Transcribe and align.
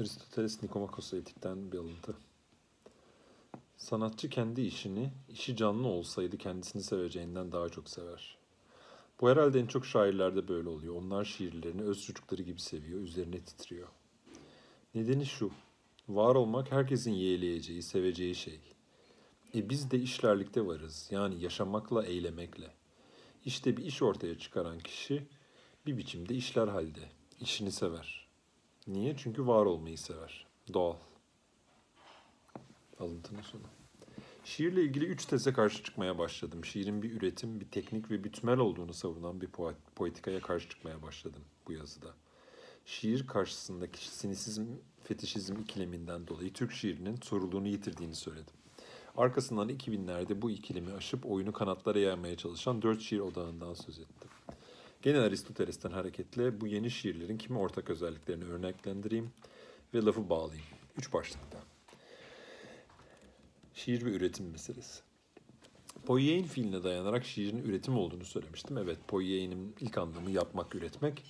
Aristoteles 0.00 0.62
Nikomakos 0.62 1.14
Etik'ten 1.14 1.72
bir 1.72 1.78
alıntı. 1.78 2.14
Sanatçı 3.76 4.28
kendi 4.28 4.60
işini, 4.60 5.10
işi 5.28 5.56
canlı 5.56 5.88
olsaydı 5.88 6.38
kendisini 6.38 6.82
seveceğinden 6.82 7.52
daha 7.52 7.68
çok 7.68 7.88
sever. 7.88 8.38
Bu 9.20 9.30
herhalde 9.30 9.60
en 9.60 9.66
çok 9.66 9.86
şairlerde 9.86 10.48
böyle 10.48 10.68
oluyor. 10.68 10.94
Onlar 10.94 11.24
şiirlerini 11.24 11.82
öz 11.82 12.02
çocukları 12.02 12.42
gibi 12.42 12.60
seviyor, 12.60 13.00
üzerine 13.00 13.40
titriyor. 13.40 13.88
Nedeni 14.94 15.26
şu, 15.26 15.50
var 16.08 16.34
olmak 16.34 16.72
herkesin 16.72 17.12
yeğleyeceği, 17.12 17.82
seveceği 17.82 18.34
şey. 18.34 18.60
E 19.54 19.70
biz 19.70 19.90
de 19.90 19.98
işlerlikte 19.98 20.66
varız, 20.66 21.08
yani 21.10 21.42
yaşamakla, 21.42 22.06
eylemekle. 22.06 22.74
İşte 23.44 23.76
bir 23.76 23.84
iş 23.84 24.02
ortaya 24.02 24.38
çıkaran 24.38 24.78
kişi 24.78 25.26
bir 25.86 25.96
biçimde 25.96 26.34
işler 26.34 26.68
halde, 26.68 27.10
işini 27.40 27.72
sever. 27.72 28.25
Niye? 28.86 29.16
Çünkü 29.16 29.46
var 29.46 29.66
olmayı 29.66 29.98
sever. 29.98 30.46
Doğal. 30.74 30.96
Alıntının 33.00 33.42
sonu. 33.42 33.62
Şiirle 34.44 34.82
ilgili 34.82 35.04
üç 35.04 35.26
teze 35.26 35.52
karşı 35.52 35.82
çıkmaya 35.82 36.18
başladım. 36.18 36.64
Şiirin 36.64 37.02
bir 37.02 37.12
üretim, 37.12 37.60
bir 37.60 37.70
teknik 37.70 38.10
ve 38.10 38.24
bir 38.24 38.32
tümel 38.32 38.58
olduğunu 38.58 38.94
savunan 38.94 39.40
bir 39.40 39.46
poet, 39.46 39.76
poetikaya 39.94 40.40
karşı 40.40 40.68
çıkmaya 40.68 41.02
başladım 41.02 41.42
bu 41.68 41.72
yazıda. 41.72 42.14
Şiir 42.84 43.26
karşısındaki 43.26 44.08
sinisizm, 44.08 44.66
fetişizm 45.04 45.56
ikileminden 45.56 46.26
dolayı 46.26 46.52
Türk 46.52 46.72
şiirinin 46.72 47.16
soruluğunu 47.16 47.68
yitirdiğini 47.68 48.14
söyledim. 48.14 48.54
Arkasından 49.16 49.68
2000'lerde 49.68 50.42
bu 50.42 50.50
ikilemi 50.50 50.92
aşıp 50.92 51.26
oyunu 51.26 51.52
kanatlara 51.52 51.98
yaymaya 51.98 52.36
çalışan 52.36 52.82
dört 52.82 53.00
şiir 53.00 53.20
odağından 53.20 53.74
söz 53.74 53.98
ettim. 53.98 54.30
Gene 55.06 55.18
Aristoteles'ten 55.18 55.90
hareketle 55.90 56.60
bu 56.60 56.66
yeni 56.66 56.90
şiirlerin 56.90 57.38
kimi 57.38 57.58
ortak 57.58 57.90
özelliklerini 57.90 58.44
örneklendireyim 58.44 59.32
ve 59.94 60.04
lafı 60.04 60.30
bağlayayım. 60.30 60.66
Üç 60.98 61.12
başlıkta. 61.12 61.58
Şiir 63.74 64.04
ve 64.04 64.10
üretim 64.10 64.50
meselesi. 64.50 65.02
Poiein 66.06 66.44
fiiline 66.44 66.84
dayanarak 66.84 67.24
şiirin 67.24 67.58
üretim 67.58 67.98
olduğunu 67.98 68.24
söylemiştim. 68.24 68.78
Evet, 68.78 68.98
poiein'in 69.08 69.76
ilk 69.80 69.98
anlamı 69.98 70.30
yapmak, 70.30 70.74
üretmek, 70.74 71.24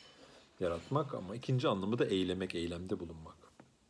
yaratmak 0.60 1.14
ama 1.14 1.36
ikinci 1.36 1.68
anlamı 1.68 1.98
da 1.98 2.04
eylemek, 2.04 2.54
eylemde 2.54 3.00
bulunmak. 3.00 3.36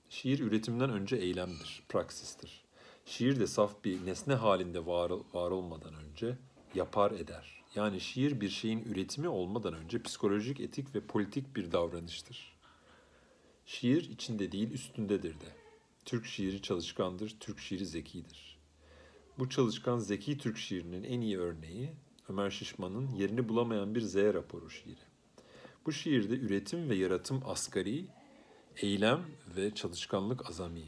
Şiir 0.08 0.38
üretimden 0.38 0.90
önce 0.90 1.16
eylemdir, 1.16 1.82
praksistir. 1.88 2.64
Şiir 3.04 3.40
de 3.40 3.46
saf 3.46 3.84
bir 3.84 4.06
nesne 4.06 4.34
halinde 4.34 4.86
var, 4.86 5.12
var 5.34 5.50
olmadan 5.50 5.94
önce 5.94 6.38
yapar 6.74 7.10
eder. 7.10 7.65
Yani 7.76 8.00
şiir 8.00 8.40
bir 8.40 8.48
şeyin 8.48 8.84
üretimi 8.84 9.28
olmadan 9.28 9.74
önce 9.74 10.02
psikolojik, 10.02 10.60
etik 10.60 10.94
ve 10.94 11.00
politik 11.00 11.56
bir 11.56 11.72
davranıştır. 11.72 12.56
Şiir 13.66 14.10
içinde 14.10 14.52
değil 14.52 14.70
üstündedir 14.70 15.40
de. 15.40 15.56
Türk 16.04 16.26
şiiri 16.26 16.62
çalışkandır, 16.62 17.36
Türk 17.40 17.60
şiiri 17.60 17.86
zekidir. 17.86 18.58
Bu 19.38 19.48
çalışkan 19.48 19.98
zeki 19.98 20.38
Türk 20.38 20.58
şiirinin 20.58 21.04
en 21.04 21.20
iyi 21.20 21.38
örneği 21.38 21.92
Ömer 22.28 22.50
Şişman'ın 22.50 23.10
yerini 23.10 23.48
bulamayan 23.48 23.94
bir 23.94 24.00
Z 24.00 24.16
raporu 24.16 24.70
şiiri. 24.70 25.00
Bu 25.86 25.92
şiirde 25.92 26.34
üretim 26.34 26.88
ve 26.90 26.94
yaratım 26.94 27.42
asgari, 27.46 28.04
eylem 28.76 29.20
ve 29.56 29.74
çalışkanlık 29.74 30.50
azami. 30.50 30.84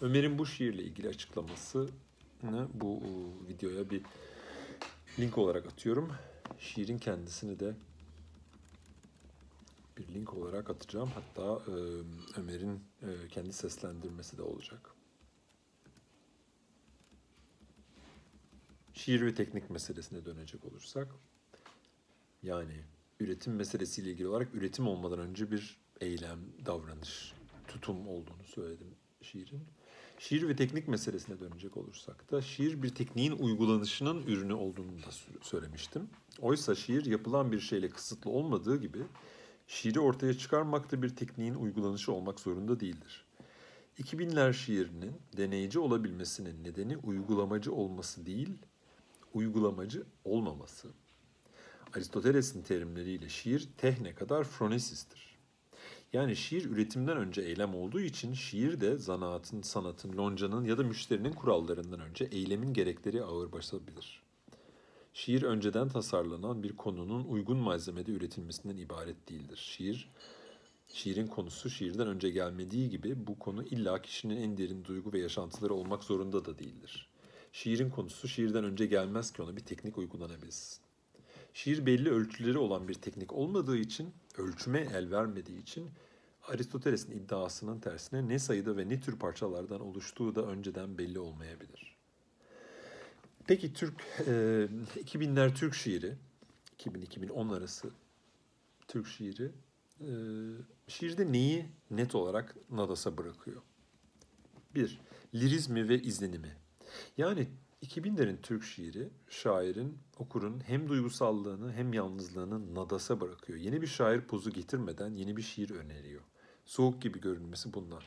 Ömer'in 0.00 0.38
bu 0.38 0.46
şiirle 0.46 0.82
ilgili 0.82 1.08
açıklamasını 1.08 1.88
bu 2.74 3.00
videoya 3.48 3.90
bir 3.90 4.02
link 5.18 5.38
olarak 5.38 5.66
atıyorum. 5.66 6.12
Şiirin 6.58 6.98
kendisini 6.98 7.60
de 7.60 7.74
bir 9.96 10.14
link 10.14 10.34
olarak 10.34 10.70
atacağım. 10.70 11.10
Hatta 11.14 11.72
e, 11.72 11.74
Ömer'in 12.40 12.80
e, 13.02 13.28
kendi 13.30 13.52
seslendirmesi 13.52 14.38
de 14.38 14.42
olacak. 14.42 14.94
Şiir 18.94 19.26
ve 19.26 19.34
teknik 19.34 19.70
meselesine 19.70 20.24
dönecek 20.24 20.64
olursak, 20.64 21.08
yani 22.42 22.84
üretim 23.20 23.54
meselesiyle 23.54 24.10
ilgili 24.10 24.28
olarak 24.28 24.54
üretim 24.54 24.88
olmadan 24.88 25.18
önce 25.18 25.50
bir 25.50 25.80
eylem, 26.00 26.38
davranış, 26.66 27.32
tutum 27.68 28.08
olduğunu 28.08 28.44
söyledim 28.44 28.94
şiirin. 29.22 29.62
Şiir 30.20 30.48
ve 30.48 30.56
teknik 30.56 30.88
meselesine 30.88 31.40
dönecek 31.40 31.76
olursak 31.76 32.30
da 32.30 32.42
şiir 32.42 32.82
bir 32.82 32.94
tekniğin 32.94 33.32
uygulanışının 33.32 34.22
ürünü 34.26 34.52
olduğunu 34.52 34.98
da 34.98 35.10
söylemiştim. 35.42 36.10
Oysa 36.40 36.74
şiir 36.74 37.06
yapılan 37.06 37.52
bir 37.52 37.60
şeyle 37.60 37.88
kısıtlı 37.88 38.30
olmadığı 38.30 38.80
gibi 38.80 38.98
şiiri 39.66 40.00
ortaya 40.00 40.38
çıkarmak 40.38 40.92
da 40.92 41.02
bir 41.02 41.08
tekniğin 41.08 41.54
uygulanışı 41.54 42.12
olmak 42.12 42.40
zorunda 42.40 42.80
değildir. 42.80 43.24
2000'ler 43.98 44.52
şiirinin 44.52 45.12
deneyici 45.36 45.78
olabilmesinin 45.78 46.64
nedeni 46.64 46.96
uygulamacı 46.96 47.72
olması 47.72 48.26
değil, 48.26 48.58
uygulamacı 49.34 50.06
olmaması. 50.24 50.88
Aristoteles'in 51.96 52.62
terimleriyle 52.62 53.28
şiir 53.28 53.68
tehne 53.78 54.14
kadar 54.14 54.44
phronesistir. 54.44 55.29
Yani 56.12 56.36
şiir 56.36 56.64
üretimden 56.64 57.16
önce 57.16 57.42
eylem 57.42 57.74
olduğu 57.74 58.00
için 58.00 58.34
şiir 58.34 58.80
de 58.80 58.98
zanaatın, 58.98 59.62
sanatın, 59.62 60.16
loncanın 60.16 60.64
ya 60.64 60.78
da 60.78 60.82
müşterinin 60.82 61.32
kurallarından 61.32 62.00
önce 62.00 62.24
eylemin 62.24 62.72
gerekleri 62.72 63.22
ağır 63.22 63.52
basabilir. 63.52 64.22
Şiir 65.12 65.42
önceden 65.42 65.88
tasarlanan 65.88 66.62
bir 66.62 66.76
konunun 66.76 67.24
uygun 67.24 67.56
malzemede 67.56 68.12
üretilmesinden 68.12 68.76
ibaret 68.76 69.28
değildir. 69.28 69.56
Şiir, 69.56 70.10
şiirin 70.88 71.26
konusu 71.26 71.70
şiirden 71.70 72.06
önce 72.06 72.30
gelmediği 72.30 72.90
gibi 72.90 73.26
bu 73.26 73.38
konu 73.38 73.64
illa 73.64 74.02
kişinin 74.02 74.36
en 74.36 74.58
derin 74.58 74.84
duygu 74.84 75.12
ve 75.12 75.18
yaşantıları 75.18 75.74
olmak 75.74 76.04
zorunda 76.04 76.44
da 76.44 76.58
değildir. 76.58 77.08
Şiirin 77.52 77.90
konusu 77.90 78.28
şiirden 78.28 78.64
önce 78.64 78.86
gelmez 78.86 79.32
ki 79.32 79.42
ona 79.42 79.56
bir 79.56 79.64
teknik 79.64 79.98
uygulanabilsin. 79.98 80.80
Şiir 81.54 81.86
belli 81.86 82.10
ölçüleri 82.10 82.58
olan 82.58 82.88
bir 82.88 82.94
teknik 82.94 83.32
olmadığı 83.32 83.76
için, 83.76 84.14
ölçüme 84.38 84.78
el 84.78 85.10
vermediği 85.10 85.62
için 85.62 85.90
Aristoteles'in 86.48 87.12
iddiasının 87.12 87.80
tersine 87.80 88.28
ne 88.28 88.38
sayıda 88.38 88.76
ve 88.76 88.88
ne 88.88 89.00
tür 89.00 89.18
parçalardan 89.18 89.80
oluştuğu 89.80 90.34
da 90.34 90.46
önceden 90.46 90.98
belli 90.98 91.18
olmayabilir. 91.18 91.96
Peki 93.46 93.72
Türk 93.72 93.94
e, 94.18 94.30
2000'ler 95.04 95.54
Türk 95.54 95.74
şiiri, 95.74 96.14
2000-2010 96.78 97.56
arası 97.56 97.90
Türk 98.88 99.06
şiiri, 99.06 99.50
e, 100.00 100.10
şiirde 100.88 101.32
neyi 101.32 101.66
net 101.90 102.14
olarak 102.14 102.56
Nadas'a 102.70 103.18
bırakıyor? 103.18 103.62
Bir, 104.74 105.00
lirizmi 105.34 105.88
ve 105.88 106.02
izlenimi. 106.02 106.56
Yani 107.16 107.48
2000'lerin 107.82 108.40
Türk 108.42 108.64
şiiri 108.64 109.10
şairin, 109.28 109.98
okurun 110.18 110.60
hem 110.60 110.88
duygusallığını 110.88 111.72
hem 111.72 111.92
yalnızlığını 111.92 112.74
nadasa 112.74 113.20
bırakıyor. 113.20 113.58
Yeni 113.58 113.82
bir 113.82 113.86
şair 113.86 114.20
pozu 114.20 114.50
getirmeden 114.50 115.14
yeni 115.14 115.36
bir 115.36 115.42
şiir 115.42 115.70
öneriyor. 115.70 116.22
Soğuk 116.64 117.02
gibi 117.02 117.20
görünmesi 117.20 117.72
bundan. 117.74 118.02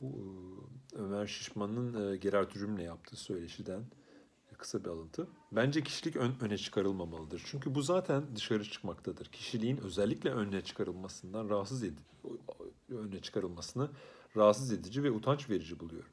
Bu 0.00 0.70
Ömer 0.94 1.26
Şişman'ın 1.26 2.20
Gerard 2.20 2.56
Rüm'le 2.56 2.82
yaptığı 2.82 3.16
söyleşiden 3.16 3.84
kısa 4.58 4.84
bir 4.84 4.90
alıntı. 4.90 5.28
Bence 5.52 5.82
kişilik 5.82 6.16
ön, 6.16 6.34
öne 6.40 6.58
çıkarılmamalıdır. 6.58 7.42
Çünkü 7.46 7.74
bu 7.74 7.82
zaten 7.82 8.36
dışarı 8.36 8.64
çıkmaktadır. 8.64 9.26
Kişiliğin 9.26 9.76
özellikle 9.76 10.30
öne 10.30 10.60
çıkarılmasından 10.60 11.48
rahatsız 11.48 11.82
edici, 11.82 12.02
öne 12.88 13.20
çıkarılmasını 13.20 13.90
rahatsız 14.36 14.72
edici 14.72 15.04
ve 15.04 15.10
utanç 15.10 15.50
verici 15.50 15.80
buluyorum. 15.80 16.10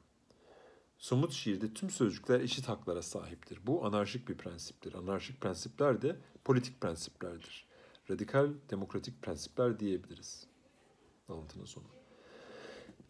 Somut 0.98 1.32
şiirde 1.32 1.74
tüm 1.74 1.90
sözcükler 1.90 2.40
eşit 2.40 2.68
haklara 2.68 3.02
sahiptir. 3.02 3.58
Bu 3.66 3.86
anarşik 3.86 4.28
bir 4.28 4.36
prensiptir. 4.36 4.94
Anarşik 4.94 5.40
prensipler 5.40 6.02
de 6.02 6.16
politik 6.44 6.80
prensiplerdir. 6.80 7.66
Radikal 8.10 8.48
demokratik 8.70 9.22
prensipler 9.22 9.80
diyebiliriz. 9.80 10.46
Alıntının 11.28 11.64
sonu. 11.64 11.84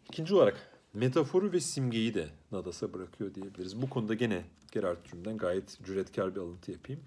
İkinci 0.09 0.35
olarak 0.35 0.79
metaforu 0.93 1.51
ve 1.51 1.59
simgeyi 1.59 2.13
de 2.13 2.29
Nadas'a 2.51 2.93
bırakıyor 2.93 3.33
diyebiliriz. 3.33 3.81
Bu 3.81 3.89
konuda 3.89 4.13
gene 4.13 4.45
Gerard 4.71 5.05
Trüm'den 5.05 5.37
gayet 5.37 5.79
cüretkar 5.83 6.35
bir 6.35 6.39
alıntı 6.41 6.71
yapayım. 6.71 7.01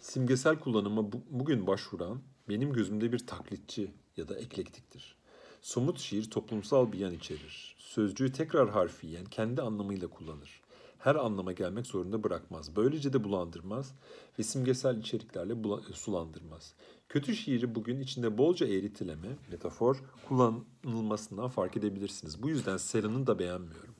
Simgesel 0.00 0.58
kullanıma 0.58 1.12
bu, 1.12 1.22
bugün 1.30 1.66
başvuran 1.66 2.20
benim 2.48 2.72
gözümde 2.72 3.12
bir 3.12 3.26
taklitçi 3.26 3.90
ya 4.16 4.28
da 4.28 4.38
eklektiktir. 4.38 5.16
Somut 5.62 5.98
şiir 5.98 6.30
toplumsal 6.30 6.92
bir 6.92 6.98
yan 6.98 7.12
içerir. 7.12 7.76
Sözcüğü 7.78 8.32
tekrar 8.32 8.70
harfiyen 8.70 9.24
kendi 9.24 9.62
anlamıyla 9.62 10.08
kullanır. 10.08 10.60
Her 10.98 11.14
anlama 11.14 11.52
gelmek 11.52 11.86
zorunda 11.86 12.22
bırakmaz. 12.24 12.76
Böylece 12.76 13.12
de 13.12 13.24
bulandırmaz 13.24 13.94
ve 14.38 14.42
simgesel 14.42 14.98
içeriklerle 14.98 15.54
sulandırmaz. 15.94 16.74
Kötü 17.08 17.36
şiiri 17.36 17.74
bugün 17.74 18.00
içinde 18.00 18.38
bolca 18.38 18.66
eğritileme, 18.66 19.28
metafor 19.50 20.02
kullanılmasından 20.28 21.48
fark 21.48 21.76
edebilirsiniz. 21.76 22.42
Bu 22.42 22.48
yüzden 22.48 22.76
Selan'ı 22.76 23.26
da 23.26 23.38
beğenmiyorum. 23.38 23.94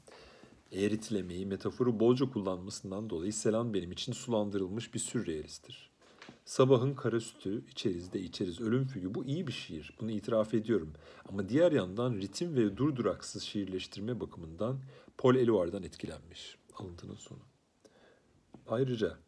Eğritilemeyi, 0.73 1.47
metaforu 1.47 2.01
bolca 2.01 2.31
kullanmasından 2.31 3.11
dolayı 3.11 3.33
Selan 3.33 3.75
benim 3.75 3.93
için 3.93 4.13
sulandırılmış 4.13 4.95
bir 4.95 4.99
sürrealisttir. 4.99 5.91
Sabahın 6.47 6.95
kara 6.95 7.21
sütü, 7.21 7.65
içeriz 7.71 8.13
de 8.13 8.21
içeriz, 8.21 8.61
ölüm 8.61 8.87
fügü. 8.87 9.15
Bu 9.15 9.25
iyi 9.25 9.47
bir 9.47 9.53
şiir. 9.53 9.95
Bunu 10.01 10.11
itiraf 10.11 10.55
ediyorum. 10.55 10.93
Ama 11.29 11.49
diğer 11.49 11.73
yandan 11.73 12.15
ritim 12.15 12.57
ve 12.57 12.77
durduraksız 12.77 13.43
şiirleştirme 13.43 14.21
bakımından 14.21 14.79
Paul 15.19 15.35
Eluard'dan 15.35 15.83
etkilenmiş. 15.83 16.57
Alıntının 16.75 17.15
sonu. 17.15 17.39
Ayrıca 18.69 19.19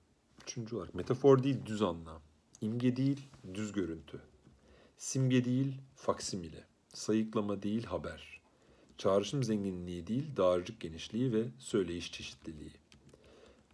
üçüncü 0.42 0.76
olarak 0.76 0.94
metafor 0.94 1.42
değil 1.42 1.66
düz 1.66 1.82
anlam. 1.82 2.22
İmge 2.60 2.96
değil 2.96 3.28
düz 3.54 3.72
görüntü. 3.72 4.20
Simge 4.96 5.44
değil 5.44 5.74
faksimile. 5.94 6.64
Sayıklama 6.94 7.62
değil 7.62 7.84
haber. 7.84 8.40
Çağrışım 8.98 9.42
zenginliği 9.42 10.06
değil 10.06 10.36
dağarcık 10.36 10.80
genişliği 10.80 11.32
ve 11.32 11.44
söyleyiş 11.58 12.12
çeşitliliği. 12.12 12.72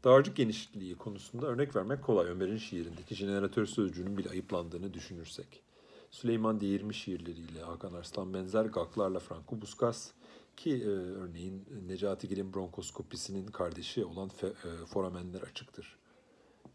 Dağarcık 0.04 0.36
genişliği 0.36 0.96
konusunda 0.96 1.46
örnek 1.46 1.76
vermek 1.76 2.02
kolay 2.02 2.26
Ömer'in 2.26 2.56
şiirindeki 2.56 3.14
jeneratör 3.14 3.66
sözcüğünün 3.66 4.18
bile 4.18 4.30
ayıplandığını 4.30 4.94
düşünürsek. 4.94 5.62
Süleyman 6.10 6.60
Değirmi 6.60 6.94
şiirleriyle 6.94 7.62
Hakan 7.62 7.92
Arslan 7.92 8.34
benzer 8.34 8.64
gaklarla 8.64 9.18
Franco 9.18 9.60
Buskas 9.60 10.10
ki 10.56 10.70
e, 10.70 10.88
örneğin 10.88 11.64
Necati 11.86 12.28
Gil'in 12.28 12.54
bronkoskopisinin 12.54 13.46
kardeşi 13.46 14.04
olan 14.04 14.28
fe, 14.28 14.46
e, 14.46 14.86
Foramenler 14.86 15.42
açıktır. 15.42 15.98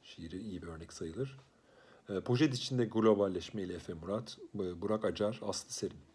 Şiiri 0.03 0.37
iyi 0.37 0.61
bir 0.61 0.67
örnek 0.67 0.93
sayılır. 0.93 1.37
E, 2.09 2.19
poşet 2.19 2.53
içinde 2.53 2.85
globalleşme 2.85 3.61
ile 3.61 3.73
Efe 3.73 3.93
Murat, 3.93 4.37
e, 4.55 4.81
Burak 4.81 5.05
Acar, 5.05 5.39
Aslı 5.43 5.73
Serin. 5.73 6.08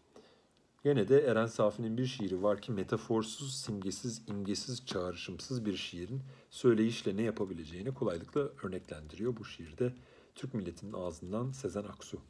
Gene 0.85 1.07
de 1.07 1.19
Eren 1.19 1.45
Safi'nin 1.45 1.97
bir 1.97 2.05
şiiri 2.05 2.43
var 2.43 2.61
ki 2.61 2.71
metaforsuz, 2.71 3.55
simgesiz, 3.55 4.21
imgesiz, 4.27 4.85
çağrışımsız 4.85 5.65
bir 5.65 5.77
şiirin 5.77 6.21
söyleyişle 6.49 7.17
ne 7.17 7.21
yapabileceğini 7.21 7.93
kolaylıkla 7.93 8.41
örneklendiriyor 8.63 9.37
bu 9.37 9.45
şiirde. 9.45 9.93
Türk 10.35 10.53
milletinin 10.53 10.93
ağzından 10.93 11.51
Sezen 11.51 11.83
Aksu. 11.83 12.21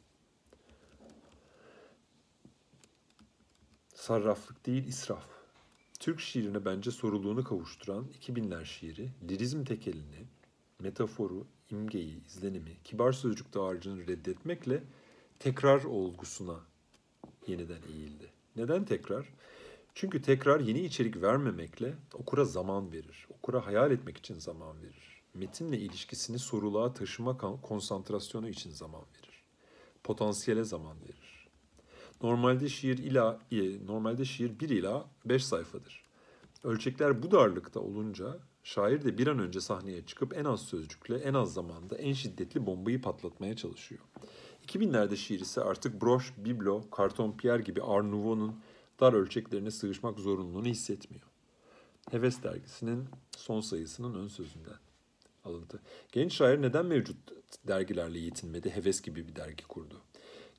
Sarraflık 3.94 4.66
değil 4.66 4.86
israf. 4.86 5.28
Türk 6.00 6.20
şiirine 6.20 6.64
bence 6.64 6.90
soruluğunu 6.90 7.44
kavuşturan 7.44 8.06
2000'ler 8.20 8.64
şiiri, 8.64 9.10
lirizm 9.28 9.64
tekelini, 9.64 10.26
metaforu, 10.80 11.46
imgeyi, 11.70 12.24
izlenimi, 12.26 12.76
kibar 12.84 13.12
sözcük 13.12 13.54
dağarcığını 13.54 14.06
reddetmekle 14.06 14.82
tekrar 15.38 15.84
olgusuna 15.84 16.60
yeniden 17.46 17.82
eğildi. 17.92 18.35
Neden 18.56 18.84
tekrar? 18.84 19.26
Çünkü 19.94 20.22
tekrar 20.22 20.60
yeni 20.60 20.80
içerik 20.80 21.22
vermemekle 21.22 21.94
okura 22.14 22.44
zaman 22.44 22.92
verir. 22.92 23.26
Okura 23.38 23.66
hayal 23.66 23.90
etmek 23.90 24.18
için 24.18 24.38
zaman 24.38 24.82
verir. 24.82 25.22
Metinle 25.34 25.78
ilişkisini 25.78 26.38
soruluğa 26.38 26.92
taşıma 26.92 27.38
konsantrasyonu 27.62 28.48
için 28.48 28.70
zaman 28.70 29.02
verir. 29.14 29.42
Potansiyele 30.04 30.64
zaman 30.64 30.96
verir. 31.02 31.48
Normalde 32.22 32.68
şiir 32.68 32.98
ila 32.98 33.40
normalde 33.86 34.24
şiir 34.24 34.60
1 34.60 34.68
ila 34.68 35.06
5 35.24 35.44
sayfadır. 35.44 36.02
Ölçekler 36.64 37.22
bu 37.22 37.30
darlıkta 37.30 37.80
olunca 37.80 38.38
şair 38.64 39.04
de 39.04 39.18
bir 39.18 39.26
an 39.26 39.38
önce 39.38 39.60
sahneye 39.60 40.06
çıkıp 40.06 40.36
en 40.36 40.44
az 40.44 40.62
sözcükle 40.62 41.16
en 41.16 41.34
az 41.34 41.54
zamanda 41.54 41.96
en 41.96 42.12
şiddetli 42.12 42.66
bombayı 42.66 43.02
patlatmaya 43.02 43.56
çalışıyor. 43.56 44.00
2000'lerde 44.66 45.16
şiir 45.16 45.40
ise 45.40 45.60
artık 45.60 46.02
broş, 46.02 46.32
biblo, 46.36 46.90
karton 46.90 47.32
piyer 47.32 47.58
gibi 47.58 47.82
Art 47.82 48.04
Nouveau'nun 48.04 48.60
dar 49.00 49.12
ölçeklerine 49.12 49.70
sığışmak 49.70 50.18
zorunluluğunu 50.18 50.66
hissetmiyor. 50.66 51.24
Heves 52.10 52.42
dergisinin 52.42 53.04
son 53.36 53.60
sayısının 53.60 54.14
ön 54.14 54.28
sözünden 54.28 54.78
alıntı. 55.44 55.80
Genç 56.12 56.32
şair 56.32 56.62
neden 56.62 56.86
mevcut 56.86 57.16
dergilerle 57.68 58.18
yetinmedi, 58.18 58.70
Heves 58.70 59.00
gibi 59.00 59.28
bir 59.28 59.36
dergi 59.36 59.64
kurdu? 59.64 60.00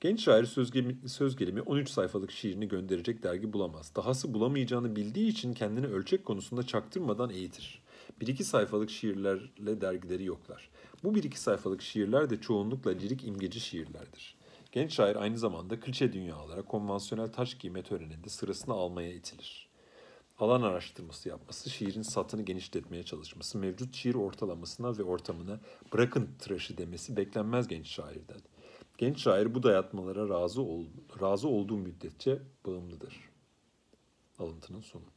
Genç 0.01 0.23
şair 0.23 0.45
söz, 0.45 0.71
söz 1.07 1.35
gelimi 1.35 1.61
13 1.61 1.89
sayfalık 1.89 2.31
şiirini 2.31 2.67
gönderecek 2.67 3.23
dergi 3.23 3.53
bulamaz. 3.53 3.91
Dahası 3.95 4.33
bulamayacağını 4.33 4.95
bildiği 4.95 5.27
için 5.27 5.53
kendini 5.53 5.87
ölçek 5.87 6.25
konusunda 6.25 6.63
çaktırmadan 6.63 7.29
eğitir. 7.29 7.81
Bir 8.21 8.27
iki 8.27 8.43
sayfalık 8.43 8.89
şiirlerle 8.89 9.81
dergileri 9.81 10.25
yoklar. 10.25 10.69
Bu 11.03 11.15
bir 11.15 11.23
iki 11.23 11.39
sayfalık 11.39 11.81
şiirler 11.81 12.29
de 12.29 12.41
çoğunlukla 12.41 12.91
lirik 12.91 13.27
imgeci 13.27 13.59
şiirlerdir. 13.59 14.37
Genç 14.71 14.93
şair 14.93 15.15
aynı 15.15 15.37
zamanda 15.37 15.79
klişe 15.79 16.13
dünyalara, 16.13 16.61
konvansiyonel 16.61 17.31
taş 17.31 17.57
giyme 17.57 17.83
töreninde 17.83 18.29
sırasını 18.29 18.73
almaya 18.73 19.13
itilir. 19.13 19.69
Alan 20.39 20.61
araştırması 20.61 21.29
yapması, 21.29 21.69
şiirin 21.69 22.01
satını 22.01 22.41
genişletmeye 22.41 23.03
çalışması, 23.03 23.57
mevcut 23.57 23.95
şiir 23.95 24.15
ortalamasına 24.15 24.97
ve 24.97 25.03
ortamına 25.03 25.59
bırakın 25.93 26.29
tıraşı 26.39 26.77
demesi 26.77 27.17
beklenmez 27.17 27.67
genç 27.67 27.87
şairden. 27.87 28.41
Genç 28.97 29.19
şair 29.19 29.55
bu 29.55 29.63
dayatmalara 29.63 30.29
razı, 30.29 30.61
ol, 30.61 30.85
razı 31.21 31.47
olduğu 31.47 31.77
müddetçe 31.77 32.39
bağımlıdır. 32.65 33.29
Alıntının 34.39 34.81
sonu. 34.81 35.16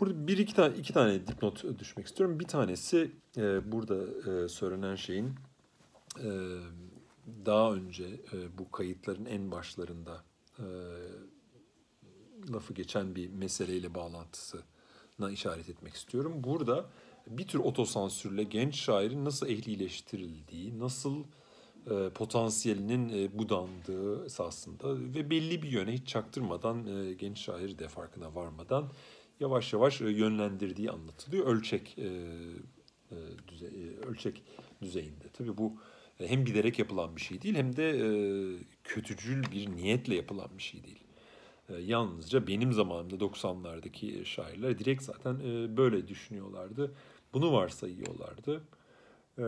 Burada 0.00 0.26
bir 0.26 0.38
iki 0.38 0.54
tane 0.54 0.76
iki 0.76 0.92
tane 0.92 1.26
dipnot 1.26 1.78
düşmek 1.78 2.06
istiyorum. 2.06 2.40
Bir 2.40 2.46
tanesi 2.46 3.10
e, 3.36 3.72
burada 3.72 4.30
e, 4.30 4.48
söylenen 4.48 4.96
şeyin 4.96 5.34
e, 6.18 6.30
daha 7.46 7.72
önce 7.72 8.04
e, 8.04 8.58
bu 8.58 8.70
kayıtların 8.70 9.24
en 9.24 9.50
başlarında 9.50 10.24
e, 10.58 10.66
lafı 12.52 12.74
geçen 12.74 13.14
bir 13.14 13.30
meseleyle 13.30 13.94
bağlantısına 13.94 15.30
işaret 15.30 15.68
etmek 15.68 15.94
istiyorum. 15.94 16.32
Burada 16.36 16.86
bir 17.26 17.46
tür 17.46 17.58
otosansürle 17.58 18.42
genç 18.42 18.74
şairin 18.74 19.24
nasıl 19.24 19.48
ehlileştirildiği, 19.48 20.78
nasıl 20.78 21.24
e, 21.90 22.08
potansiyelinin 22.08 23.08
e, 23.08 23.38
budandığı 23.38 24.24
esasında 24.24 24.96
ve 25.14 25.30
belli 25.30 25.62
bir 25.62 25.70
yöne 25.70 25.92
hiç 25.92 26.08
çaktırmadan 26.08 26.86
e, 26.86 27.12
genç 27.12 27.38
şair 27.38 27.78
de 27.78 27.88
farkına 27.88 28.34
varmadan 28.34 28.90
yavaş 29.42 29.72
yavaş 29.72 30.00
e, 30.00 30.10
yönlendirdiği 30.10 30.90
anlatılıyor 30.90 31.46
ölçek 31.46 31.98
e, 31.98 32.08
e, 33.10 33.16
ölçek 34.06 34.42
düzeyinde. 34.82 35.28
Tabii 35.32 35.56
bu 35.56 35.76
hem 36.18 36.46
bilerek 36.46 36.78
yapılan 36.78 37.16
bir 37.16 37.20
şey 37.20 37.42
değil 37.42 37.54
hem 37.54 37.76
de 37.76 37.92
kötücül 38.84 39.42
bir 39.52 39.76
niyetle 39.76 40.14
yapılan 40.14 40.48
bir 40.58 40.62
şey 40.62 40.80
değil. 40.84 41.04
Yalnızca 41.88 42.46
benim 42.46 42.72
zamanımda 42.72 43.14
90'lardaki 43.14 44.24
şairler 44.24 44.78
direkt 44.78 45.02
zaten 45.02 45.40
böyle 45.76 46.08
düşünüyorlardı. 46.08 46.94
Bunu 47.32 47.52
varsayıyorlardı. 47.52 48.62
Ee, 49.38 49.42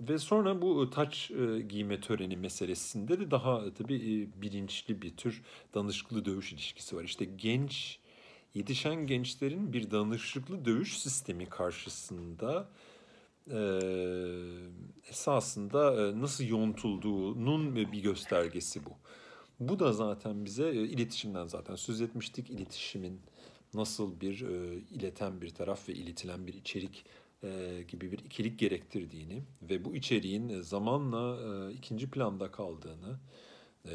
ve 0.00 0.18
sonra 0.18 0.62
bu 0.62 0.90
taç 0.90 1.30
e, 1.30 1.60
giyme 1.60 2.00
töreni 2.00 2.36
meselesinde 2.36 3.20
de 3.20 3.30
daha 3.30 3.74
tabii 3.74 4.28
bilinçli 4.36 5.02
bir 5.02 5.16
tür 5.16 5.42
danışıklı 5.74 6.24
dövüş 6.24 6.52
ilişkisi 6.52 6.96
var. 6.96 7.04
İşte 7.04 7.24
genç 7.24 7.98
yetişen 8.54 9.06
gençlerin 9.06 9.72
bir 9.72 9.90
danışıklı 9.90 10.64
dövüş 10.64 10.98
sistemi 10.98 11.46
karşısında 11.46 12.68
e, 13.50 13.60
esasında 15.10 16.08
e, 16.08 16.20
nasıl 16.20 16.44
yontulduğunun 16.44 17.76
bir 17.76 18.02
göstergesi 18.02 18.84
bu. 18.84 18.90
Bu 19.60 19.78
da 19.78 19.92
zaten 19.92 20.44
bize 20.44 20.68
e, 20.68 20.74
iletişimden 20.74 21.46
zaten 21.46 21.74
söz 21.74 22.00
etmiştik. 22.00 22.50
İletişimin 22.50 23.20
nasıl 23.74 24.20
bir 24.20 24.40
e, 24.40 24.74
ileten 24.90 25.40
bir 25.40 25.50
taraf 25.50 25.88
ve 25.88 25.92
iletilen 25.92 26.46
bir 26.46 26.54
içerik 26.54 27.04
e, 27.44 27.82
gibi 27.88 28.12
bir 28.12 28.18
ikilik 28.18 28.58
gerektirdiğini 28.58 29.42
ve 29.62 29.84
bu 29.84 29.96
içeriğin 29.96 30.60
zamanla 30.60 31.38
e, 31.40 31.72
ikinci 31.72 32.10
planda 32.10 32.50
kaldığını, 32.50 33.18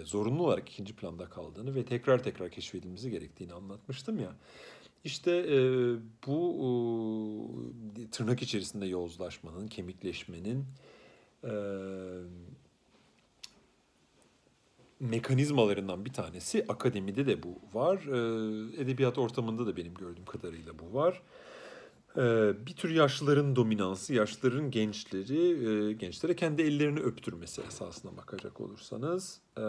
zorunlu 0.03 0.43
olarak 0.43 0.69
ikinci 0.69 0.95
planda 0.95 1.29
kaldığını 1.29 1.75
ve 1.75 1.85
tekrar 1.85 2.23
tekrar 2.23 2.49
keşfedilmesi 2.49 3.11
gerektiğini 3.11 3.53
anlatmıştım 3.53 4.19
ya. 4.19 4.35
İşte 5.03 5.31
e, 5.31 5.57
bu 6.27 7.73
e, 7.97 8.09
tırnak 8.09 8.41
içerisinde 8.41 8.85
yozlaşmanın, 8.85 9.67
kemikleşmenin 9.67 10.65
e, 11.43 11.53
mekanizmalarından 14.99 16.05
bir 16.05 16.13
tanesi 16.13 16.65
akademide 16.67 17.27
de 17.27 17.43
bu 17.43 17.59
var. 17.73 17.97
E, 17.97 18.81
edebiyat 18.81 19.17
ortamında 19.17 19.67
da 19.67 19.77
benim 19.77 19.93
gördüğüm 19.93 20.25
kadarıyla 20.25 20.79
bu 20.79 20.97
var. 20.97 21.21
Ee, 22.17 22.53
bir 22.65 22.75
tür 22.75 22.89
yaşlıların 22.89 23.55
dominansı, 23.55 24.13
yaşlıların 24.13 24.71
gençleri, 24.71 25.67
e, 25.89 25.93
gençlere 25.93 26.35
kendi 26.35 26.61
ellerini 26.61 26.99
öptürmesi 26.99 27.61
esasına 27.61 28.17
bakacak 28.17 28.61
olursanız. 28.61 29.41
Ee, 29.57 29.61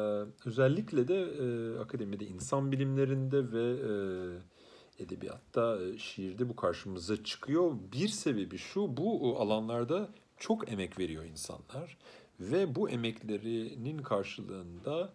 özellikle 0.45 1.09
de 1.09 1.21
e, 1.21 1.79
akademide 1.79 2.27
insan 2.27 2.73
bilimlerinde 2.73 3.53
ve 3.53 3.65
e, 3.65 5.03
edebiyatta, 5.03 5.79
şiirde 5.99 6.49
bu 6.49 6.57
karşımıza 6.57 7.25
çıkıyor. 7.25 7.73
Bir 7.93 8.09
sebebi 8.09 8.59
şu, 8.59 8.97
bu 8.97 9.37
alanlarda 9.41 10.09
çok 10.37 10.73
emek 10.73 10.99
veriyor 10.99 11.25
insanlar 11.25 11.97
ve 12.41 12.75
bu 12.75 12.91
emeklerinin 12.91 13.99
karşılığında 13.99 15.13